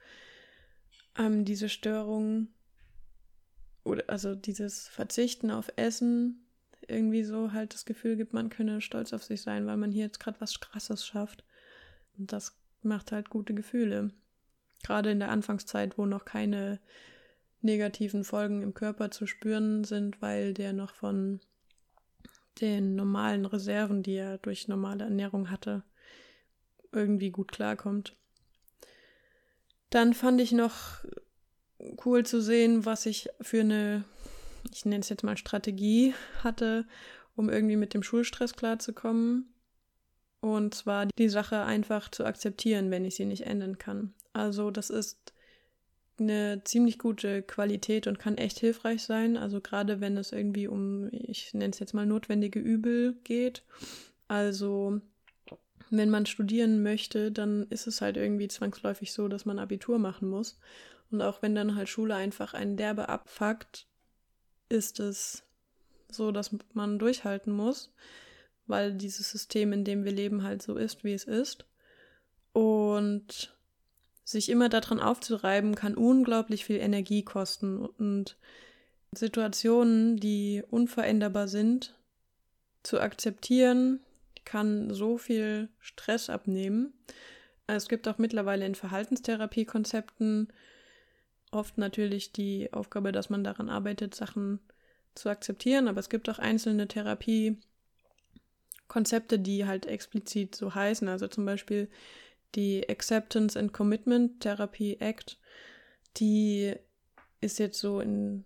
ähm, 1.16 1.44
diese 1.44 1.68
Störung 1.68 2.48
oder 3.84 4.02
also 4.08 4.34
dieses 4.34 4.88
Verzichten 4.88 5.52
auf 5.52 5.72
Essen 5.76 6.44
irgendwie 6.88 7.22
so 7.22 7.52
halt 7.52 7.72
das 7.72 7.84
Gefühl 7.84 8.16
gibt, 8.16 8.32
man 8.32 8.50
könne 8.50 8.80
stolz 8.80 9.12
auf 9.12 9.22
sich 9.22 9.42
sein, 9.42 9.64
weil 9.66 9.76
man 9.76 9.92
hier 9.92 10.06
jetzt 10.06 10.18
gerade 10.18 10.40
was 10.40 10.58
Krasses 10.58 11.06
schafft. 11.06 11.44
Und 12.18 12.32
das 12.32 12.58
macht 12.82 13.12
halt 13.12 13.30
gute 13.30 13.54
Gefühle. 13.54 14.10
Gerade 14.82 15.12
in 15.12 15.20
der 15.20 15.30
Anfangszeit, 15.30 15.98
wo 15.98 16.06
noch 16.06 16.24
keine 16.24 16.80
negativen 17.60 18.24
Folgen 18.24 18.62
im 18.62 18.74
Körper 18.74 19.12
zu 19.12 19.28
spüren 19.28 19.84
sind, 19.84 20.20
weil 20.20 20.52
der 20.52 20.72
noch 20.72 20.94
von 20.94 21.38
den 22.60 22.96
normalen 22.96 23.46
Reserven, 23.46 24.02
die 24.02 24.14
er 24.14 24.38
durch 24.38 24.66
normale 24.66 25.04
Ernährung 25.04 25.48
hatte, 25.48 25.84
irgendwie 26.92 27.30
gut 27.30 27.52
klarkommt. 27.52 28.16
Dann 29.90 30.14
fand 30.14 30.40
ich 30.40 30.52
noch 30.52 31.04
cool 32.04 32.24
zu 32.24 32.40
sehen, 32.40 32.84
was 32.84 33.06
ich 33.06 33.28
für 33.40 33.60
eine, 33.60 34.04
ich 34.72 34.84
nenne 34.84 35.00
es 35.00 35.08
jetzt 35.08 35.24
mal 35.24 35.36
Strategie 35.36 36.14
hatte, 36.42 36.86
um 37.36 37.50
irgendwie 37.50 37.76
mit 37.76 37.94
dem 37.94 38.02
Schulstress 38.02 38.54
klarzukommen. 38.54 39.52
Und 40.40 40.74
zwar 40.74 41.06
die 41.18 41.28
Sache 41.28 41.62
einfach 41.62 42.10
zu 42.10 42.24
akzeptieren, 42.24 42.90
wenn 42.90 43.04
ich 43.04 43.14
sie 43.14 43.26
nicht 43.26 43.46
ändern 43.46 43.78
kann. 43.78 44.12
Also 44.32 44.70
das 44.70 44.90
ist 44.90 45.32
eine 46.18 46.62
ziemlich 46.64 46.98
gute 46.98 47.42
Qualität 47.42 48.06
und 48.06 48.18
kann 48.18 48.36
echt 48.36 48.58
hilfreich 48.58 49.02
sein. 49.02 49.36
Also 49.36 49.60
gerade 49.60 50.00
wenn 50.00 50.16
es 50.16 50.32
irgendwie 50.32 50.66
um, 50.68 51.08
ich 51.12 51.54
nenne 51.54 51.72
es 51.72 51.78
jetzt 51.78 51.94
mal 51.94 52.06
notwendige 52.06 52.58
Übel 52.58 53.16
geht. 53.24 53.62
Also 54.28 55.00
wenn 55.92 56.08
man 56.08 56.24
studieren 56.24 56.82
möchte, 56.82 57.30
dann 57.30 57.66
ist 57.68 57.86
es 57.86 58.00
halt 58.00 58.16
irgendwie 58.16 58.48
zwangsläufig 58.48 59.12
so, 59.12 59.28
dass 59.28 59.44
man 59.44 59.58
Abitur 59.58 59.98
machen 59.98 60.28
muss. 60.28 60.58
Und 61.10 61.20
auch 61.20 61.42
wenn 61.42 61.54
dann 61.54 61.76
halt 61.76 61.90
Schule 61.90 62.14
einfach 62.14 62.54
einen 62.54 62.78
derbe 62.78 63.10
abfuckt, 63.10 63.86
ist 64.70 65.00
es 65.00 65.42
so, 66.10 66.32
dass 66.32 66.56
man 66.72 66.98
durchhalten 66.98 67.52
muss, 67.52 67.92
weil 68.66 68.94
dieses 68.94 69.30
System, 69.30 69.74
in 69.74 69.84
dem 69.84 70.04
wir 70.04 70.12
leben, 70.12 70.42
halt 70.42 70.62
so 70.62 70.76
ist, 70.76 71.04
wie 71.04 71.12
es 71.12 71.24
ist. 71.24 71.66
Und 72.54 73.54
sich 74.24 74.48
immer 74.48 74.70
daran 74.70 74.98
aufzureiben, 74.98 75.74
kann 75.74 75.94
unglaublich 75.94 76.64
viel 76.64 76.78
Energie 76.78 77.22
kosten 77.22 77.84
und 77.84 78.38
Situationen, 79.14 80.16
die 80.16 80.62
unveränderbar 80.70 81.48
sind, 81.48 81.94
zu 82.82 82.98
akzeptieren, 82.98 84.00
kann 84.44 84.92
so 84.92 85.18
viel 85.18 85.68
Stress 85.78 86.30
abnehmen. 86.30 86.92
Es 87.66 87.88
gibt 87.88 88.08
auch 88.08 88.18
mittlerweile 88.18 88.66
in 88.66 88.74
Verhaltenstherapiekonzepten 88.74 90.52
oft 91.52 91.78
natürlich 91.78 92.32
die 92.32 92.72
Aufgabe, 92.72 93.12
dass 93.12 93.30
man 93.30 93.44
daran 93.44 93.68
arbeitet, 93.68 94.14
Sachen 94.14 94.60
zu 95.14 95.28
akzeptieren, 95.28 95.86
aber 95.88 96.00
es 96.00 96.08
gibt 96.08 96.30
auch 96.30 96.38
einzelne 96.38 96.88
Therapiekonzepte, 96.88 99.38
die 99.38 99.66
halt 99.66 99.86
explizit 99.86 100.54
so 100.54 100.74
heißen. 100.74 101.08
Also 101.08 101.28
zum 101.28 101.44
Beispiel 101.44 101.88
die 102.54 102.88
Acceptance 102.88 103.58
and 103.58 103.72
Commitment 103.72 104.40
Therapy 104.40 104.96
Act, 105.00 105.38
die 106.16 106.74
ist 107.40 107.58
jetzt 107.58 107.78
so 107.78 108.00
in 108.00 108.44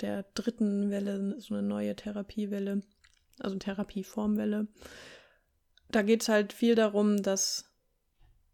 der 0.00 0.24
dritten 0.34 0.90
Welle, 0.90 1.40
so 1.40 1.54
eine 1.54 1.66
neue 1.66 1.96
Therapiewelle, 1.96 2.82
also 3.40 3.56
Therapieformwelle. 3.56 4.68
Da 5.96 6.02
geht 6.02 6.20
es 6.20 6.28
halt 6.28 6.52
viel 6.52 6.74
darum, 6.74 7.22
dass 7.22 7.70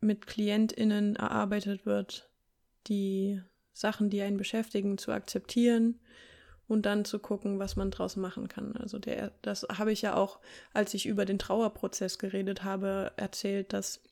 mit 0.00 0.28
KlientInnen 0.28 1.16
erarbeitet 1.16 1.84
wird, 1.84 2.30
die 2.86 3.42
Sachen, 3.72 4.10
die 4.10 4.22
einen 4.22 4.36
beschäftigen, 4.36 4.96
zu 4.96 5.10
akzeptieren 5.10 5.98
und 6.68 6.86
dann 6.86 7.04
zu 7.04 7.18
gucken, 7.18 7.58
was 7.58 7.74
man 7.74 7.90
draus 7.90 8.14
machen 8.14 8.46
kann. 8.46 8.76
Also 8.76 9.00
der, 9.00 9.32
das 9.42 9.66
habe 9.76 9.90
ich 9.90 10.02
ja 10.02 10.14
auch, 10.14 10.38
als 10.72 10.94
ich 10.94 11.04
über 11.04 11.24
den 11.24 11.40
Trauerprozess 11.40 12.20
geredet 12.20 12.62
habe, 12.62 13.10
erzählt, 13.16 13.72
dass 13.72 14.04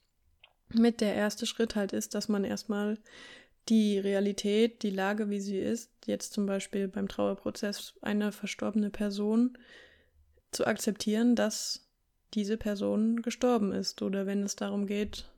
mit 0.70 1.00
der 1.00 1.14
erste 1.14 1.46
Schritt 1.46 1.76
halt 1.76 1.92
ist, 1.92 2.16
dass 2.16 2.28
man 2.28 2.42
erstmal 2.42 2.98
die 3.68 4.00
Realität, 4.00 4.82
die 4.82 4.90
Lage, 4.90 5.30
wie 5.30 5.38
sie 5.38 5.60
ist, 5.60 5.92
jetzt 6.04 6.32
zum 6.32 6.46
Beispiel 6.46 6.88
beim 6.88 7.06
Trauerprozess 7.06 7.94
eine 8.02 8.32
verstorbene 8.32 8.90
Person, 8.90 9.56
zu 10.50 10.66
akzeptieren, 10.66 11.36
dass 11.36 11.86
diese 12.34 12.56
Person 12.56 13.22
gestorben 13.22 13.72
ist 13.72 14.02
oder 14.02 14.26
wenn 14.26 14.42
es 14.42 14.56
darum 14.56 14.86
geht, 14.86 15.30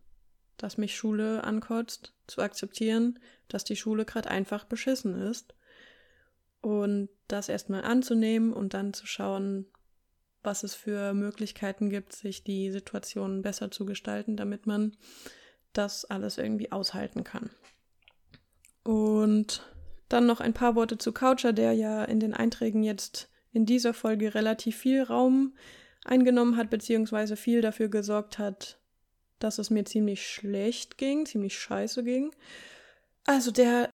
dass 0.56 0.78
mich 0.78 0.96
Schule 0.96 1.44
ankotzt, 1.44 2.12
zu 2.26 2.42
akzeptieren, 2.42 3.18
dass 3.48 3.64
die 3.64 3.76
Schule 3.76 4.04
gerade 4.04 4.30
einfach 4.30 4.64
beschissen 4.64 5.20
ist 5.20 5.54
und 6.60 7.08
das 7.28 7.48
erstmal 7.48 7.84
anzunehmen 7.84 8.52
und 8.52 8.74
dann 8.74 8.92
zu 8.92 9.06
schauen, 9.06 9.66
was 10.42 10.62
es 10.64 10.74
für 10.74 11.14
Möglichkeiten 11.14 11.88
gibt, 11.88 12.12
sich 12.12 12.44
die 12.44 12.70
Situation 12.70 13.42
besser 13.42 13.70
zu 13.70 13.84
gestalten, 13.84 14.36
damit 14.36 14.66
man 14.66 14.96
das 15.72 16.04
alles 16.04 16.38
irgendwie 16.38 16.72
aushalten 16.72 17.24
kann. 17.24 17.50
Und 18.84 19.66
dann 20.08 20.26
noch 20.26 20.40
ein 20.40 20.52
paar 20.52 20.74
Worte 20.74 20.98
zu 20.98 21.12
Coucher, 21.12 21.52
der 21.52 21.72
ja 21.72 22.04
in 22.04 22.20
den 22.20 22.34
Einträgen 22.34 22.82
jetzt 22.82 23.30
in 23.52 23.66
dieser 23.66 23.94
Folge 23.94 24.34
relativ 24.34 24.76
viel 24.76 25.02
Raum 25.02 25.54
eingenommen 26.04 26.56
hat, 26.56 26.70
beziehungsweise 26.70 27.36
viel 27.36 27.60
dafür 27.60 27.88
gesorgt 27.88 28.38
hat, 28.38 28.78
dass 29.38 29.58
es 29.58 29.70
mir 29.70 29.84
ziemlich 29.84 30.26
schlecht 30.26 30.98
ging, 30.98 31.26
ziemlich 31.26 31.58
scheiße 31.58 32.04
ging. 32.04 32.34
Also 33.24 33.50
der 33.50 33.90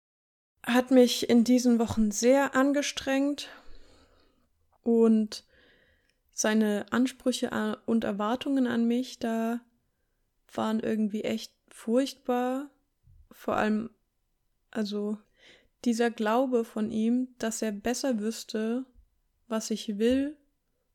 hat 0.64 0.90
mich 0.90 1.28
in 1.28 1.44
diesen 1.44 1.78
Wochen 1.78 2.10
sehr 2.10 2.54
angestrengt 2.54 3.48
und 4.82 5.44
seine 6.32 6.86
Ansprüche 6.90 7.78
und 7.86 8.04
Erwartungen 8.04 8.66
an 8.66 8.86
mich 8.86 9.18
da 9.18 9.60
waren 10.52 10.80
irgendwie 10.80 11.22
echt 11.22 11.52
furchtbar. 11.68 12.70
Vor 13.30 13.56
allem, 13.56 13.90
also 14.70 15.18
dieser 15.84 16.10
Glaube 16.10 16.64
von 16.64 16.90
ihm, 16.90 17.28
dass 17.38 17.62
er 17.62 17.72
besser 17.72 18.18
wüsste, 18.20 18.84
was 19.48 19.70
ich 19.70 19.98
will 19.98 20.36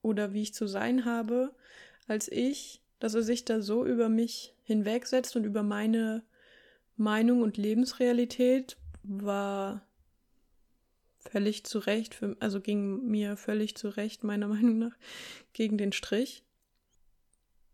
oder 0.02 0.34
wie 0.34 0.42
ich 0.42 0.54
zu 0.54 0.68
sein 0.68 1.06
habe, 1.06 1.54
als 2.08 2.28
ich, 2.28 2.82
dass 3.00 3.16
er 3.16 3.24
sich 3.24 3.46
da 3.46 3.62
so 3.62 3.86
über 3.86 4.10
mich 4.10 4.54
hinwegsetzt 4.64 5.36
und 5.36 5.44
über 5.44 5.64
meine 5.64 6.24
Meinung 6.98 7.42
und 7.42 7.58
Lebensrealität 7.58 8.78
war 9.04 9.86
völlig 11.20 11.64
zu 11.64 11.80
Recht, 11.80 12.16
für, 12.16 12.36
also 12.40 12.62
ging 12.62 13.08
mir 13.08 13.38
völlig 13.38 13.76
zu 13.76 13.90
Recht, 13.90 14.24
meiner 14.24 14.48
Meinung 14.50 14.80
nach, 14.80 14.96
gegen 15.54 15.78
den 15.78 15.92
Strich. 15.92 16.44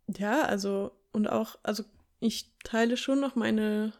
ja, 0.08 0.44
also, 0.44 0.92
und 1.12 1.28
auch, 1.28 1.58
also 1.64 1.84
ich 2.20 2.52
teile 2.64 2.98
schon 2.98 3.20
noch 3.20 3.36
meine 3.36 3.94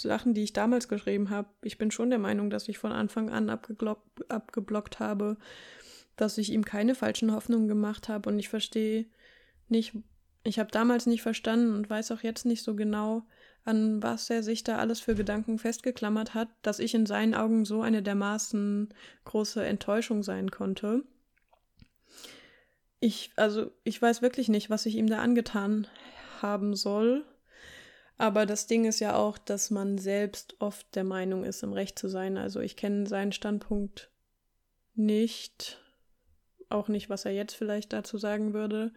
Sachen, 0.00 0.34
die 0.34 0.42
ich 0.42 0.52
damals 0.52 0.88
geschrieben 0.88 1.30
habe. 1.30 1.48
Ich 1.62 1.78
bin 1.78 1.90
schon 1.90 2.10
der 2.10 2.18
Meinung, 2.18 2.50
dass 2.50 2.68
ich 2.68 2.78
von 2.78 2.92
Anfang 2.92 3.30
an 3.30 3.50
abgeblockt 3.50 4.98
habe, 4.98 5.36
dass 6.20 6.38
ich 6.38 6.52
ihm 6.52 6.64
keine 6.64 6.94
falschen 6.94 7.32
Hoffnungen 7.32 7.68
gemacht 7.68 8.08
habe 8.08 8.28
und 8.28 8.38
ich 8.38 8.48
verstehe 8.48 9.06
nicht, 9.68 9.94
ich 10.42 10.58
habe 10.58 10.70
damals 10.70 11.06
nicht 11.06 11.22
verstanden 11.22 11.74
und 11.74 11.88
weiß 11.88 12.12
auch 12.12 12.22
jetzt 12.22 12.46
nicht 12.46 12.62
so 12.62 12.74
genau, 12.74 13.22
an 13.64 14.02
was 14.02 14.30
er 14.30 14.42
sich 14.42 14.64
da 14.64 14.78
alles 14.78 15.00
für 15.00 15.14
Gedanken 15.14 15.58
festgeklammert 15.58 16.34
hat, 16.34 16.48
dass 16.62 16.78
ich 16.78 16.94
in 16.94 17.06
seinen 17.06 17.34
Augen 17.34 17.64
so 17.64 17.82
eine 17.82 18.02
dermaßen 18.02 18.92
große 19.24 19.64
Enttäuschung 19.64 20.22
sein 20.22 20.50
konnte. 20.50 21.04
Ich, 23.00 23.32
also, 23.36 23.70
ich 23.84 24.00
weiß 24.00 24.22
wirklich 24.22 24.48
nicht, 24.48 24.70
was 24.70 24.86
ich 24.86 24.96
ihm 24.96 25.06
da 25.06 25.18
angetan 25.18 25.86
haben 26.42 26.74
soll. 26.74 27.24
Aber 28.18 28.44
das 28.44 28.66
Ding 28.66 28.84
ist 28.84 29.00
ja 29.00 29.16
auch, 29.16 29.38
dass 29.38 29.70
man 29.70 29.96
selbst 29.96 30.56
oft 30.58 30.94
der 30.94 31.04
Meinung 31.04 31.44
ist, 31.44 31.62
im 31.62 31.72
Recht 31.72 31.98
zu 31.98 32.08
sein. 32.08 32.36
Also 32.36 32.60
ich 32.60 32.76
kenne 32.76 33.06
seinen 33.06 33.32
Standpunkt 33.32 34.10
nicht 34.94 35.80
auch 36.70 36.88
nicht, 36.88 37.10
was 37.10 37.24
er 37.24 37.32
jetzt 37.32 37.54
vielleicht 37.54 37.92
dazu 37.92 38.18
sagen 38.18 38.52
würde. 38.52 38.92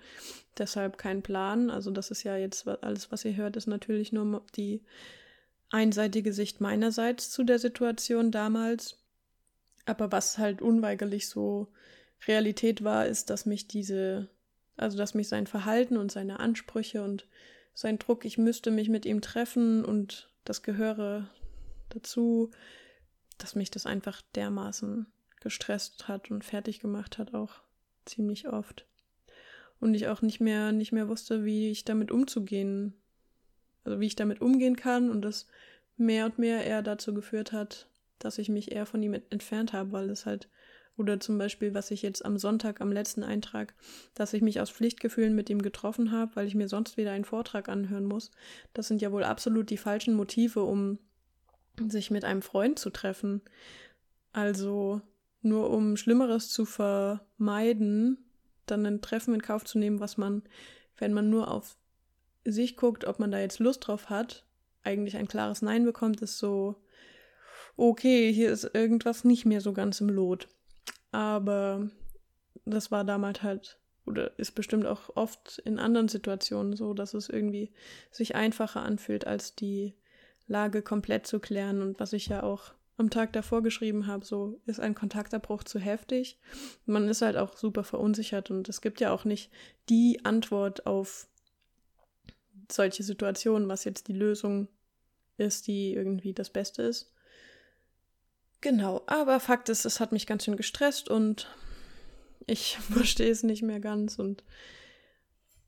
Deshalb 0.58 0.98
kein 0.98 1.22
Plan. 1.22 1.70
Also 1.70 1.92
das 1.92 2.12
ist 2.12 2.24
ja 2.24 2.38
jetzt 2.38 2.68
alles, 2.68 3.12
was 3.12 3.26
ihr 3.26 3.36
hört, 3.36 3.58
ist 3.58 3.68
natürlich 3.68 4.12
nur 4.12 4.44
die 4.56 4.82
einseitige 5.70 6.34
Sicht 6.34 6.62
meinerseits 6.62 7.32
zu 7.32 7.44
der 7.44 7.60
Situation 7.60 8.32
damals. 8.32 9.00
Aber 9.86 10.12
was 10.12 10.38
halt 10.38 10.62
unweigerlich 10.62 11.28
so 11.28 11.68
Realität 12.28 12.84
war, 12.84 13.06
ist, 13.06 13.30
dass 13.30 13.46
mich 13.46 13.68
diese, 13.68 14.30
also 14.78 14.98
dass 14.98 15.14
mich 15.14 15.28
sein 15.28 15.48
Verhalten 15.48 15.98
und 15.98 16.12
seine 16.12 16.40
Ansprüche 16.40 17.04
und 17.04 17.28
sein 17.74 17.98
Druck, 17.98 18.24
ich 18.24 18.38
müsste 18.38 18.72
mich 18.72 18.90
mit 18.90 19.06
ihm 19.06 19.22
treffen 19.22 19.84
und 19.84 20.30
das 20.46 20.62
gehöre 20.62 21.30
dazu, 21.90 22.52
dass 23.40 23.56
mich 23.56 23.72
das 23.72 23.86
einfach 23.86 24.22
dermaßen 24.36 25.08
gestresst 25.44 26.08
hat 26.08 26.32
und 26.32 26.44
fertig 26.44 26.80
gemacht 26.80 27.18
hat 27.18 27.34
auch 27.34 27.62
ziemlich 28.06 28.48
oft. 28.48 28.86
Und 29.80 29.94
ich 29.94 30.08
auch 30.08 30.22
nicht 30.22 30.40
mehr, 30.40 30.72
nicht 30.72 30.92
mehr 30.92 31.10
wusste, 31.10 31.46
wie 31.46 31.70
ich 31.70 31.86
damit 31.86 32.10
umzugehen, 32.10 32.94
also 33.84 34.00
wie 34.00 34.08
ich 34.08 34.16
damit 34.16 34.42
umgehen 34.42 34.76
kann 34.76 35.10
und 35.10 35.22
das 35.22 35.48
mehr 35.98 36.26
und 36.26 36.40
mehr 36.40 36.66
eher 36.66 36.82
dazu 36.82 37.14
geführt 37.14 37.52
hat, 37.52 37.88
dass 38.18 38.38
ich 38.38 38.50
mich 38.50 38.72
eher 38.72 38.86
von 38.86 39.04
ihm 39.04 39.14
entfernt 39.30 39.74
habe, 39.74 39.92
weil 39.92 40.10
es 40.10 40.26
halt, 40.26 40.48
oder 40.96 41.20
zum 41.20 41.38
Beispiel, 41.38 41.74
was 41.74 41.92
ich 41.92 42.02
jetzt 42.02 42.24
am 42.24 42.38
Sonntag, 42.38 42.80
am 42.80 42.92
letzten 42.92 43.24
Eintrag, 43.24 43.74
dass 44.14 44.34
ich 44.34 44.42
mich 44.42 44.62
aus 44.62 44.70
Pflichtgefühlen 44.70 45.36
mit 45.36 45.50
ihm 45.50 45.62
getroffen 45.62 46.12
habe, 46.12 46.36
weil 46.36 46.48
ich 46.48 46.56
mir 46.56 46.70
sonst 46.70 46.98
wieder 46.98 47.12
einen 47.12 47.26
Vortrag 47.26 47.68
anhören 47.68 48.06
muss. 48.06 48.32
Das 48.74 48.88
sind 48.88 49.02
ja 49.02 49.12
wohl 49.12 49.24
absolut 49.24 49.70
die 49.70 49.78
falschen 49.78 50.14
Motive, 50.14 50.64
um 50.64 51.00
sich 51.90 52.12
mit 52.12 52.24
einem 52.24 52.42
Freund 52.42 52.80
zu 52.80 52.90
treffen. 52.90 53.42
Also 54.32 55.02
nur 55.44 55.70
um 55.70 55.98
Schlimmeres 55.98 56.50
zu 56.50 56.66
vermeiden, 56.66 58.18
dann 58.66 58.86
ein 58.86 59.02
Treffen 59.02 59.34
in 59.34 59.42
Kauf 59.42 59.66
zu 59.66 59.78
nehmen, 59.78 60.00
was 60.00 60.18
man, 60.18 60.44
wenn 60.98 61.14
man 61.14 61.30
nur 61.30 61.52
auf 61.52 61.76
sich 62.46 62.76
guckt, 62.76 63.06
ob 63.06 63.20
man 63.20 63.32
da 63.32 63.40
jetzt 63.40 63.60
Lust 63.60 63.88
drauf 63.88 64.10
hat, 64.10 64.46
eigentlich 64.84 65.18
ein 65.18 65.28
klares 65.28 65.62
Nein 65.62 65.86
bekommt, 65.86 66.22
ist 66.22 66.38
so, 66.38 66.76
okay, 67.78 68.32
hier 68.34 68.52
ist 68.52 68.70
irgendwas 68.74 69.24
nicht 69.24 69.46
mehr 69.46 69.62
so 69.62 69.74
ganz 69.74 70.02
im 70.02 70.10
Lot. 70.10 70.48
Aber 71.12 71.90
das 72.66 72.92
war 72.92 73.04
damals 73.04 73.44
halt, 73.44 73.80
oder 74.06 74.38
ist 74.38 74.52
bestimmt 74.52 74.86
auch 74.86 75.16
oft 75.16 75.60
in 75.60 75.80
anderen 75.80 76.10
Situationen 76.10 76.76
so, 76.76 76.94
dass 76.94 77.14
es 77.14 77.30
irgendwie 77.30 77.72
sich 78.12 78.36
einfacher 78.36 78.82
anfühlt, 78.82 79.26
als 79.26 79.56
die 79.56 79.96
Lage 80.48 80.82
komplett 80.82 81.26
zu 81.26 81.40
klären 81.40 81.82
und 81.82 82.00
was 82.00 82.14
ich 82.14 82.28
ja 82.28 82.44
auch 82.44 82.74
am 82.98 83.10
Tag 83.10 83.34
davor 83.34 83.64
geschrieben 83.64 84.08
habe, 84.08 84.26
so 84.26 84.60
ist 84.66 84.80
ein 84.80 84.96
Kontaktabbruch 84.96 85.64
zu 85.64 85.80
heftig. 85.80 86.38
Man 86.86 87.08
ist 87.10 87.22
halt 87.22 87.38
auch 87.38 87.58
super 87.58 87.84
verunsichert 87.84 88.52
und 88.52 88.70
es 88.70 88.82
gibt 88.82 89.02
ja 89.02 89.12
auch 89.12 89.26
nicht 89.26 89.52
die 89.90 90.22
Antwort 90.24 90.86
auf 90.86 91.28
solche 92.72 93.04
Situationen, 93.04 93.68
was 93.68 93.84
jetzt 93.84 94.08
die 94.08 94.14
Lösung 94.14 94.68
ist, 95.38 95.68
die 95.68 95.94
irgendwie 95.94 96.34
das 96.34 96.50
Beste 96.50 96.84
ist. 96.84 97.12
Genau, 98.62 99.02
aber 99.08 99.40
Fakt 99.40 99.70
ist, 99.70 99.86
es 99.86 100.00
hat 100.00 100.12
mich 100.12 100.28
ganz 100.28 100.46
schön 100.46 100.56
gestresst 100.56 101.10
und 101.10 101.50
ich 102.46 102.78
verstehe 102.92 103.32
es 103.32 103.44
nicht 103.44 103.64
mehr 103.64 103.80
ganz 103.80 104.20
und 104.20 104.44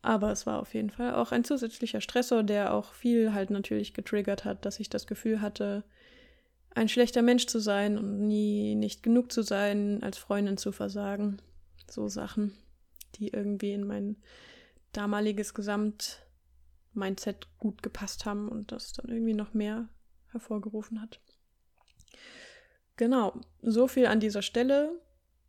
aber 0.01 0.31
es 0.31 0.45
war 0.45 0.59
auf 0.59 0.75
jeden 0.75 0.91
Fall 0.91 1.15
auch 1.15 1.31
ein 1.31 1.43
zusätzlicher 1.43 1.99
Stressor, 1.99 2.43
der 2.43 2.75
auch 2.75 2.93
viel 2.93 3.33
halt 3.33 3.49
natürlich 3.49 3.95
getriggert 3.95 4.45
hat, 4.45 4.63
dass 4.63 4.79
ich 4.79 4.87
das 4.87 5.07
Gefühl 5.07 5.41
hatte, 5.41 5.83
ein 6.75 6.89
schlechter 6.89 7.21
Mensch 7.21 7.47
zu 7.47 7.59
sein 7.59 7.97
und 7.97 8.27
nie 8.27 8.75
nicht 8.75 9.01
genug 9.01 9.31
zu 9.31 9.41
sein, 9.41 10.03
als 10.03 10.17
Freundin 10.17 10.57
zu 10.57 10.71
versagen. 10.71 11.41
So 11.89 12.07
Sachen, 12.09 12.53
die 13.15 13.29
irgendwie 13.29 13.71
in 13.71 13.87
mein 13.87 14.17
damaliges 14.91 15.53
Gesamt-Mindset 15.53 17.47
gut 17.59 17.81
gepasst 17.81 18.25
haben 18.25 18.49
und 18.49 18.71
das 18.71 18.93
dann 18.93 19.09
irgendwie 19.09 19.33
noch 19.33 19.53
mehr 19.53 19.87
hervorgerufen 20.31 21.01
hat. 21.01 21.21
Genau, 22.97 23.39
so 23.61 23.87
viel 23.87 24.05
an 24.05 24.19
dieser 24.19 24.41
Stelle. 24.41 24.99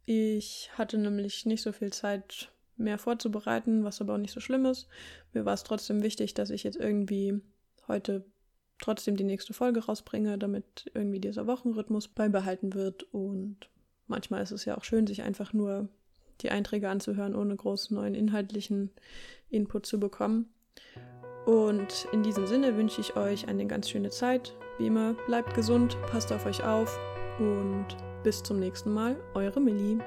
Ich 0.04 0.70
hatte 0.74 0.98
nämlich 0.98 1.44
nicht 1.46 1.62
so 1.62 1.72
viel 1.72 1.92
Zeit 1.92 2.52
mehr 2.76 2.98
vorzubereiten, 2.98 3.82
was 3.82 4.00
aber 4.00 4.14
auch 4.14 4.18
nicht 4.18 4.32
so 4.32 4.40
schlimm 4.40 4.64
ist. 4.66 4.88
Mir 5.32 5.44
war 5.44 5.54
es 5.54 5.64
trotzdem 5.64 6.02
wichtig, 6.02 6.34
dass 6.34 6.50
ich 6.50 6.62
jetzt 6.62 6.76
irgendwie 6.76 7.40
heute 7.88 8.24
trotzdem 8.78 9.16
die 9.16 9.24
nächste 9.24 9.54
Folge 9.54 9.84
rausbringe, 9.84 10.38
damit 10.38 10.90
irgendwie 10.94 11.20
dieser 11.20 11.46
Wochenrhythmus 11.46 12.08
beibehalten 12.08 12.74
wird. 12.74 13.04
Und 13.12 13.68
manchmal 14.06 14.42
ist 14.42 14.52
es 14.52 14.64
ja 14.64 14.76
auch 14.76 14.84
schön, 14.84 15.06
sich 15.06 15.22
einfach 15.22 15.52
nur 15.52 15.88
die 16.42 16.50
Einträge 16.50 16.88
anzuhören, 16.88 17.34
ohne 17.34 17.56
großen 17.56 17.96
neuen 17.96 18.14
inhaltlichen 18.14 18.90
Input 19.48 19.86
zu 19.86 19.98
bekommen. 19.98 20.50
Und 21.46 22.08
in 22.12 22.22
diesem 22.22 22.46
Sinne 22.46 22.76
wünsche 22.76 23.00
ich 23.00 23.16
euch 23.16 23.48
eine 23.48 23.66
ganz 23.66 23.88
schöne 23.88 24.10
Zeit. 24.10 24.54
Wie 24.78 24.88
immer, 24.88 25.14
bleibt 25.26 25.54
gesund, 25.54 25.96
passt 26.10 26.32
auf 26.32 26.44
euch 26.44 26.64
auf 26.64 26.98
und 27.38 27.86
bis 28.24 28.42
zum 28.42 28.58
nächsten 28.58 28.92
Mal, 28.92 29.16
eure 29.34 29.60
Millie. 29.60 30.00